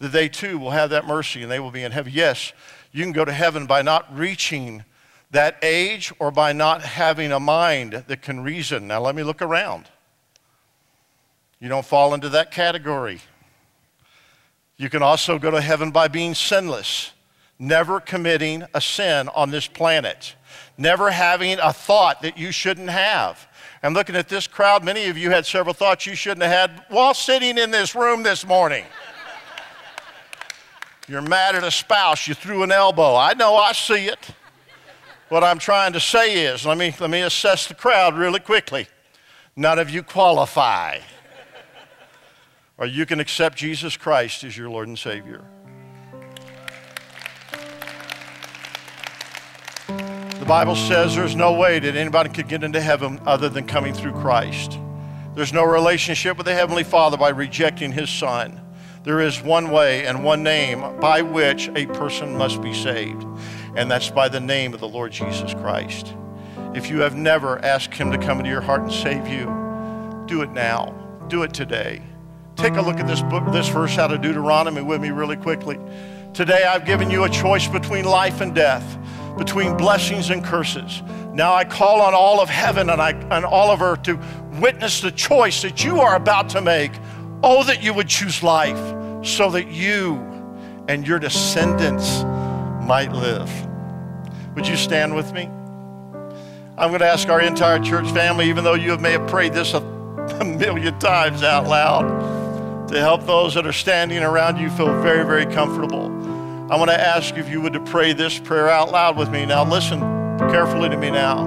that 0.01 0.11
they 0.11 0.29
too 0.29 0.59
will 0.59 0.72
have 0.72 0.90
that 0.90 1.07
mercy 1.07 1.42
and 1.42 1.49
they 1.49 1.61
will 1.61 1.70
be 1.70 1.85
in 1.85 1.92
heaven. 1.92 2.12
Yes, 2.12 2.53
you 2.90 3.05
can 3.05 3.12
go 3.12 3.25
to 3.25 3.33
heaven 3.33 3.66
by 3.66 3.83
not 3.83 4.12
reaching 4.12 4.85
that 5.31 5.57
age 5.62 6.12
or 6.18 6.33
by 6.33 6.53
not 6.53 6.83
having 6.83 7.31
a 7.31 7.38
mind 7.38 7.92
that 8.09 8.20
can 8.20 8.40
reason. 8.40 8.88
Now, 8.88 9.01
let 9.01 9.14
me 9.14 9.22
look 9.22 9.40
around. 9.40 9.85
You 11.61 11.68
don't 11.68 11.87
fall 11.87 12.14
into 12.14 12.31
that 12.31 12.51
category. 12.51 13.20
You 14.77 14.90
can 14.90 15.05
also 15.05 15.38
go 15.38 15.53
to 15.53 15.61
heaven 15.61 15.92
by 15.92 16.09
being 16.09 16.35
sinless, 16.35 17.12
never 17.59 18.01
committing 18.01 18.64
a 18.75 18.81
sin 18.81 19.29
on 19.35 19.51
this 19.51 19.66
planet, 19.66 20.35
never 20.77 21.11
having 21.11 21.59
a 21.59 21.73
thought 21.73 22.23
that 22.23 22.37
you 22.37 22.53
shouldn't 22.53 22.90
have. 22.90 23.49
And 23.83 23.95
looking 23.95 24.16
at 24.16 24.29
this 24.29 24.47
crowd, 24.47 24.85
many 24.85 25.07
of 25.07 25.16
you 25.16 25.31
had 25.31 25.47
several 25.47 25.75
thoughts 25.75 26.07
you 26.07 26.14
shouldn't 26.14 26.42
have 26.42 26.71
had 26.71 26.85
while 26.88 27.14
sitting 27.14 27.59
in 27.59 27.71
this 27.71 27.95
room 27.95 28.23
this 28.23 28.47
morning. 28.47 28.85
You're 31.09 31.23
mad 31.23 31.55
at 31.55 31.62
a 31.62 31.71
spouse, 31.71 32.27
you 32.27 32.35
threw 32.35 32.62
an 32.62 32.73
elbow. 32.73 33.14
I 33.14 33.35
know, 33.35 33.55
I 33.55 33.73
see 33.73 34.07
it. 34.07 34.31
What 35.29 35.45
I'm 35.45 35.59
trying 35.59 35.92
to 35.92 36.01
say 36.01 36.47
is 36.47 36.66
let 36.66 36.79
me, 36.79 36.95
let 37.01 37.11
me 37.11 37.23
assess 37.23 37.66
the 37.66 37.75
crowd 37.75 38.16
really 38.16 38.40
quickly. 38.40 38.88
None 39.55 39.79
of 39.79 39.88
you 39.88 40.03
qualify. 40.03 40.99
or 42.77 42.87
you 42.87 43.07
can 43.07 43.21
accept 43.21 43.57
Jesus 43.57 43.97
Christ 43.97 44.45
as 44.45 44.57
your 44.57 44.69
Lord 44.69 44.88
and 44.88 44.99
Savior. 44.99 45.45
Bible 50.47 50.77
says 50.77 51.17
there's 51.17 51.35
no 51.35 51.55
way 51.55 51.81
that 51.81 51.97
anybody 51.97 52.31
could 52.31 52.47
get 52.47 52.63
into 52.63 52.81
heaven 52.81 53.21
other 53.27 53.49
than 53.49 53.67
coming 53.67 53.93
through 53.93 54.13
Christ. 54.13 54.79
There's 55.35 55.53
no 55.53 55.65
relationship 55.65 56.37
with 56.37 56.47
the 56.47 56.55
Heavenly 56.55 56.85
Father 56.85 57.17
by 57.17 57.31
rejecting 57.31 57.91
His 57.91 58.09
Son. 58.09 58.61
There 59.03 59.21
is 59.21 59.43
one 59.43 59.71
way 59.71 60.07
and 60.07 60.23
one 60.23 60.45
name 60.45 61.01
by 61.01 61.23
which 61.23 61.69
a 61.75 61.87
person 61.87 62.37
must 62.37 62.63
be 62.63 62.73
saved 62.73 63.27
and 63.75 63.91
that's 63.91 64.09
by 64.09 64.29
the 64.29 64.39
name 64.39 64.73
of 64.73 64.79
the 64.79 64.89
Lord 64.89 65.11
Jesus 65.11 65.53
Christ. 65.53 66.15
If 66.75 66.91
you 66.91 67.01
have 67.01 67.17
never 67.17 67.59
asked 67.65 67.95
Him 67.95 68.13
to 68.13 68.19
come 68.19 68.39
into 68.39 68.51
your 68.51 68.61
heart 68.61 68.83
and 68.83 68.93
save 68.93 69.27
you, 69.27 69.47
do 70.27 70.43
it 70.43 70.53
now. 70.53 70.95
Do 71.27 71.43
it 71.43 71.55
today. 71.55 72.03
Take 72.55 72.75
a 72.75 72.83
look 72.83 73.01
at 73.01 73.09
this 73.09 73.21
book, 73.23 73.45
this 73.53 73.69
verse 73.69 73.99
out 73.99 74.13
of 74.13 74.23
Deuteronomy 74.23 74.83
with 74.83 75.01
me 75.01 75.11
really 75.11 75.37
quickly. 75.37 75.79
Today 76.35 76.63
I've 76.65 76.87
given 76.87 77.11
you 77.11 77.25
a 77.25 77.29
choice 77.29 77.67
between 77.67 78.05
life 78.05 78.41
and 78.41 78.55
death, 78.55 78.97
between 79.37 79.77
blessings 79.77 80.31
and 80.31 80.44
curses. 80.44 81.03
Now 81.33 81.55
I 81.55 81.64
call 81.64 82.01
on 82.01 82.14
all 82.14 82.40
of 82.40 82.49
heaven 82.49 82.90
and, 82.90 83.01
I, 83.01 83.11
and 83.11 83.44
all 83.44 83.70
of 83.70 83.83
earth 83.83 84.03
to 84.05 84.18
witness 84.61 85.01
the 85.01 85.11
choice 85.11 85.62
that 85.62 85.85
you 85.85 86.01
are 86.01 86.16
about 86.16 86.49
to 86.51 86.61
make. 86.61 86.92
Oh, 87.42 87.62
that 87.64 87.83
you 87.83 87.92
would 87.92 88.09
choose 88.09 88.42
life 88.42 88.79
so 89.25 89.51
that 89.51 89.68
you 89.68 90.14
and 90.88 91.07
your 91.07 91.18
descendants 91.18 92.22
might 92.87 93.12
live. 93.12 93.51
Would 94.55 94.66
you 94.66 94.77
stand 94.77 95.14
with 95.14 95.33
me? 95.33 95.51
I'm 96.79 96.90
going 96.90 97.01
to 97.01 97.07
ask 97.07 97.29
our 97.29 97.40
entire 97.40 97.79
church 97.79 98.11
family, 98.12 98.49
even 98.49 98.64
though 98.64 98.75
you 98.75 98.96
may 98.99 99.12
have 99.12 99.29
prayed 99.29 99.53
this 99.53 99.75
a, 99.75 99.79
a 100.40 100.44
million 100.44 100.99
times 100.99 101.42
out 101.42 101.66
loud, 101.66 102.88
to 102.88 102.99
help 102.99 103.27
those 103.27 103.55
that 103.55 103.66
are 103.66 103.72
standing 103.72 104.22
around 104.22 104.59
you 104.59 104.70
feel 104.70 105.01
very, 105.03 105.25
very 105.25 105.46
comfortable. 105.46 106.11
I 106.68 106.74
want 106.76 106.90
to 106.90 107.00
ask 107.00 107.37
if 107.37 107.48
you 107.48 107.61
would 107.61 107.74
to 107.74 107.81
pray 107.81 108.12
this 108.12 108.40
prayer 108.40 108.68
out 108.68 108.90
loud 108.90 109.16
with 109.16 109.31
me. 109.31 109.46
Now, 109.46 109.64
listen 109.64 110.00
carefully 110.50 110.88
to 110.88 110.96
me 110.96 111.11
now. 111.12 111.38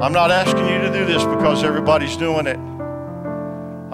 I'm 0.00 0.14
not 0.14 0.30
asking 0.30 0.66
you 0.66 0.78
to 0.78 0.90
do 0.90 1.04
this 1.04 1.22
because 1.24 1.62
everybody's 1.62 2.16
doing 2.16 2.46
it. 2.46 2.56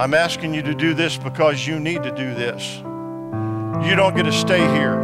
I'm 0.00 0.14
asking 0.14 0.54
you 0.54 0.62
to 0.62 0.72
do 0.72 0.94
this 0.94 1.16
because 1.16 1.66
you 1.66 1.80
need 1.80 2.04
to 2.04 2.12
do 2.14 2.32
this. 2.32 2.76
You 2.76 3.96
don't 3.96 4.14
get 4.14 4.22
to 4.22 4.32
stay 4.32 4.61
here. 4.72 4.96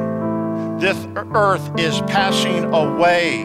This 0.78 0.96
earth 1.16 1.76
is 1.76 2.00
passing 2.02 2.72
away. 2.72 3.44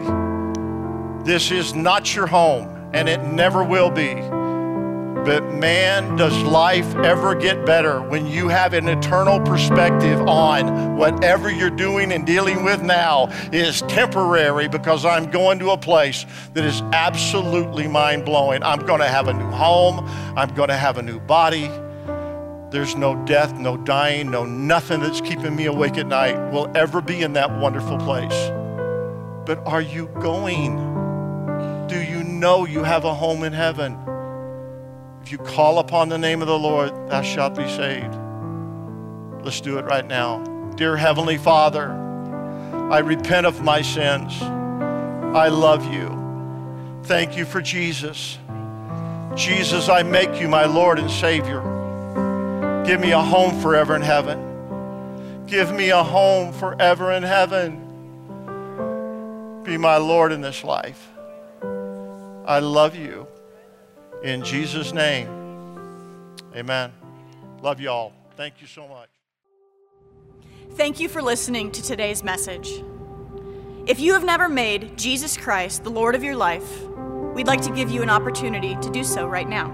This 1.24 1.50
is 1.50 1.74
not 1.74 2.14
your 2.14 2.28
home, 2.28 2.90
and 2.92 3.08
it 3.08 3.24
never 3.24 3.64
will 3.64 3.90
be. 3.90 4.39
But 5.24 5.52
man, 5.52 6.16
does 6.16 6.34
life 6.42 6.94
ever 6.96 7.34
get 7.34 7.66
better 7.66 8.00
when 8.00 8.26
you 8.26 8.48
have 8.48 8.72
an 8.72 8.88
eternal 8.88 9.38
perspective 9.40 10.18
on 10.22 10.96
whatever 10.96 11.50
you're 11.50 11.68
doing 11.68 12.10
and 12.10 12.26
dealing 12.26 12.64
with 12.64 12.82
now 12.82 13.28
is 13.52 13.82
temporary 13.82 14.66
because 14.66 15.04
I'm 15.04 15.30
going 15.30 15.58
to 15.58 15.72
a 15.72 15.76
place 15.76 16.24
that 16.54 16.64
is 16.64 16.80
absolutely 16.94 17.86
mind 17.86 18.24
blowing. 18.24 18.62
I'm 18.62 18.80
going 18.86 19.00
to 19.00 19.08
have 19.08 19.28
a 19.28 19.34
new 19.34 19.50
home, 19.50 20.08
I'm 20.36 20.54
going 20.54 20.70
to 20.70 20.76
have 20.76 20.96
a 20.96 21.02
new 21.02 21.20
body. 21.20 21.70
There's 22.70 22.96
no 22.96 23.14
death, 23.26 23.52
no 23.58 23.76
dying, 23.76 24.30
no 24.30 24.46
nothing 24.46 25.00
that's 25.00 25.20
keeping 25.20 25.54
me 25.54 25.66
awake 25.66 25.98
at 25.98 26.06
night 26.06 26.50
will 26.50 26.70
ever 26.74 27.02
be 27.02 27.20
in 27.20 27.34
that 27.34 27.50
wonderful 27.58 27.98
place. 27.98 28.50
But 29.44 29.58
are 29.66 29.82
you 29.82 30.06
going? 30.20 30.76
Do 31.88 32.00
you 32.00 32.24
know 32.24 32.64
you 32.64 32.84
have 32.84 33.04
a 33.04 33.12
home 33.12 33.44
in 33.44 33.52
heaven? 33.52 33.98
If 35.22 35.32
you 35.32 35.38
call 35.38 35.78
upon 35.78 36.08
the 36.08 36.18
name 36.18 36.42
of 36.42 36.48
the 36.48 36.58
Lord, 36.58 36.90
thou 37.08 37.22
shalt 37.22 37.54
be 37.54 37.68
saved. 37.68 38.14
Let's 39.42 39.60
do 39.60 39.78
it 39.78 39.84
right 39.84 40.06
now. 40.06 40.42
Dear 40.76 40.96
Heavenly 40.96 41.38
Father, 41.38 41.90
I 42.90 42.98
repent 42.98 43.46
of 43.46 43.62
my 43.62 43.82
sins. 43.82 44.40
I 44.42 45.48
love 45.48 45.92
you. 45.92 46.18
Thank 47.04 47.36
you 47.36 47.44
for 47.44 47.60
Jesus. 47.60 48.38
Jesus, 49.34 49.88
I 49.88 50.02
make 50.02 50.40
you 50.40 50.48
my 50.48 50.64
Lord 50.64 50.98
and 50.98 51.10
Savior. 51.10 51.60
Give 52.84 53.00
me 53.00 53.12
a 53.12 53.20
home 53.20 53.60
forever 53.60 53.94
in 53.94 54.02
heaven. 54.02 55.46
Give 55.46 55.72
me 55.72 55.90
a 55.90 56.02
home 56.02 56.52
forever 56.52 57.12
in 57.12 57.22
heaven. 57.22 57.86
Be 59.64 59.76
my 59.76 59.98
Lord 59.98 60.32
in 60.32 60.40
this 60.40 60.64
life. 60.64 61.08
I 61.62 62.58
love 62.58 62.96
you. 62.96 63.26
In 64.22 64.44
Jesus' 64.44 64.92
name, 64.92 65.28
amen. 66.54 66.92
Love 67.62 67.80
you 67.80 67.88
all. 67.88 68.12
Thank 68.36 68.60
you 68.60 68.66
so 68.66 68.86
much. 68.86 69.08
Thank 70.72 71.00
you 71.00 71.08
for 71.08 71.22
listening 71.22 71.72
to 71.72 71.82
today's 71.82 72.22
message. 72.22 72.82
If 73.86 73.98
you 73.98 74.12
have 74.12 74.24
never 74.24 74.48
made 74.48 74.98
Jesus 74.98 75.38
Christ 75.38 75.84
the 75.84 75.90
Lord 75.90 76.14
of 76.14 76.22
your 76.22 76.36
life, 76.36 76.82
we'd 77.34 77.46
like 77.46 77.62
to 77.62 77.72
give 77.72 77.90
you 77.90 78.02
an 78.02 78.10
opportunity 78.10 78.76
to 78.82 78.90
do 78.90 79.04
so 79.04 79.26
right 79.26 79.48
now. 79.48 79.70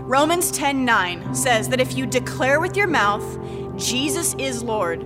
Romans 0.00 0.50
10:9 0.50 1.32
says 1.34 1.68
that 1.68 1.80
if 1.80 1.96
you 1.96 2.04
declare 2.04 2.58
with 2.58 2.76
your 2.76 2.88
mouth 2.88 3.24
Jesus 3.76 4.34
is 4.38 4.62
Lord 4.62 5.02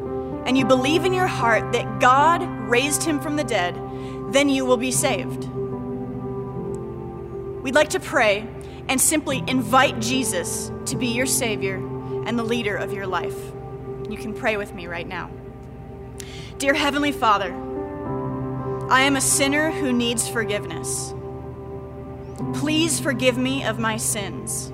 and 0.47 0.57
you 0.57 0.65
believe 0.65 1.05
in 1.05 1.13
your 1.13 1.27
heart 1.27 1.73
that 1.73 2.01
God 2.01 2.43
raised 2.43 3.03
him 3.03 3.21
from 3.21 3.37
the 3.37 3.45
dead, 3.45 3.79
then 4.31 4.49
you 4.49 4.65
will 4.65 4.77
be 4.77 4.91
saved. 4.91 5.47
We'd 7.67 7.75
like 7.75 7.91
to 7.91 8.01
pray 8.01 8.47
and 8.89 9.01
simply 9.01 9.43
invite 9.49 10.01
Jesus 10.01 10.71
to 10.85 10.95
be 10.95 11.09
your 11.09 11.27
savior 11.27 11.79
and 12.25 12.39
the 12.39 12.45
leader 12.45 12.77
of 12.77 12.93
your 12.93 13.09
life. 13.09 13.37
You 14.09 14.17
can 14.17 14.35
pray 14.35 14.57
with 14.57 14.73
me 14.73 14.87
right 14.87 15.09
now. 15.09 15.33
Dear 16.59 16.75
heavenly 16.75 17.11
Father, 17.11 17.53
I 18.89 19.01
am 19.01 19.17
a 19.17 19.21
sinner 19.21 19.73
who 19.73 19.93
needs 19.93 20.29
forgiveness. 20.29 21.13
Please 22.55 23.01
forgive 23.01 23.37
me 23.37 23.65
of 23.65 23.81
my 23.81 23.97
sins. 23.97 24.73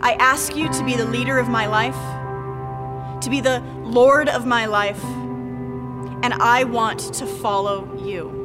I 0.00 0.14
ask 0.14 0.56
you 0.56 0.72
to 0.72 0.84
be 0.86 0.96
the 0.96 1.04
leader 1.04 1.38
of 1.38 1.50
my 1.50 1.66
life, 1.66 3.20
to 3.24 3.28
be 3.28 3.42
the 3.42 3.60
Lord 3.82 4.30
of 4.30 4.46
my 4.46 4.64
life, 4.64 5.04
and 5.04 6.32
I 6.32 6.64
want 6.64 7.12
to 7.12 7.26
follow 7.26 8.02
you. 8.02 8.38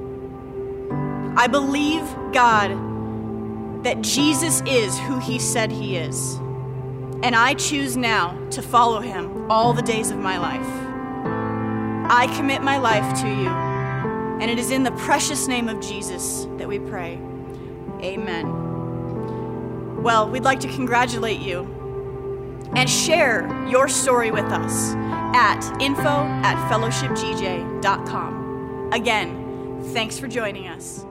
I 1.38 1.48
believe, 1.48 2.04
God, 2.34 2.87
that 3.84 4.02
Jesus 4.02 4.62
is 4.68 4.98
who 5.00 5.20
he 5.20 5.40
said 5.40 5.72
he 5.72 5.98
is, 5.98 6.36
and 7.24 7.36
I 7.36 7.54
choose 7.54 7.98
now 7.98 8.38
to 8.52 8.62
follow 8.62 9.00
him 9.00 9.52
all 9.52 9.74
the 9.74 9.82
days 9.82 10.12
of 10.12 10.18
my 10.18 10.38
life. 10.38 10.68
I 12.10 12.34
commit 12.38 12.62
my 12.62 12.78
life 12.78 13.22
to 13.22 13.28
you, 13.28 13.50
and 13.50 14.50
it 14.50 14.60
is 14.60 14.72
in 14.72 14.84
the 14.84 14.92
precious 14.92 15.48
name 15.48 15.68
of 15.68 15.82
Jesus 15.82 16.48
that 16.58 16.68
we 16.68 16.80
pray. 16.80 17.20
Amen. 18.02 18.68
Well, 20.02 20.30
we'd 20.30 20.44
like 20.44 20.60
to 20.62 20.68
congratulate 20.68 21.40
you 21.40 21.74
and 22.76 22.90
share 22.90 23.48
your 23.68 23.88
story 23.88 24.32
with 24.32 24.46
us 24.46 24.94
at 25.36 25.82
info 25.82 26.26
at 26.44 26.56
fellowshipgj.com. 26.72 28.90
Again, 28.94 29.82
thanks 29.94 30.20
for 30.20 30.28
joining 30.28 30.68
us. 30.68 31.06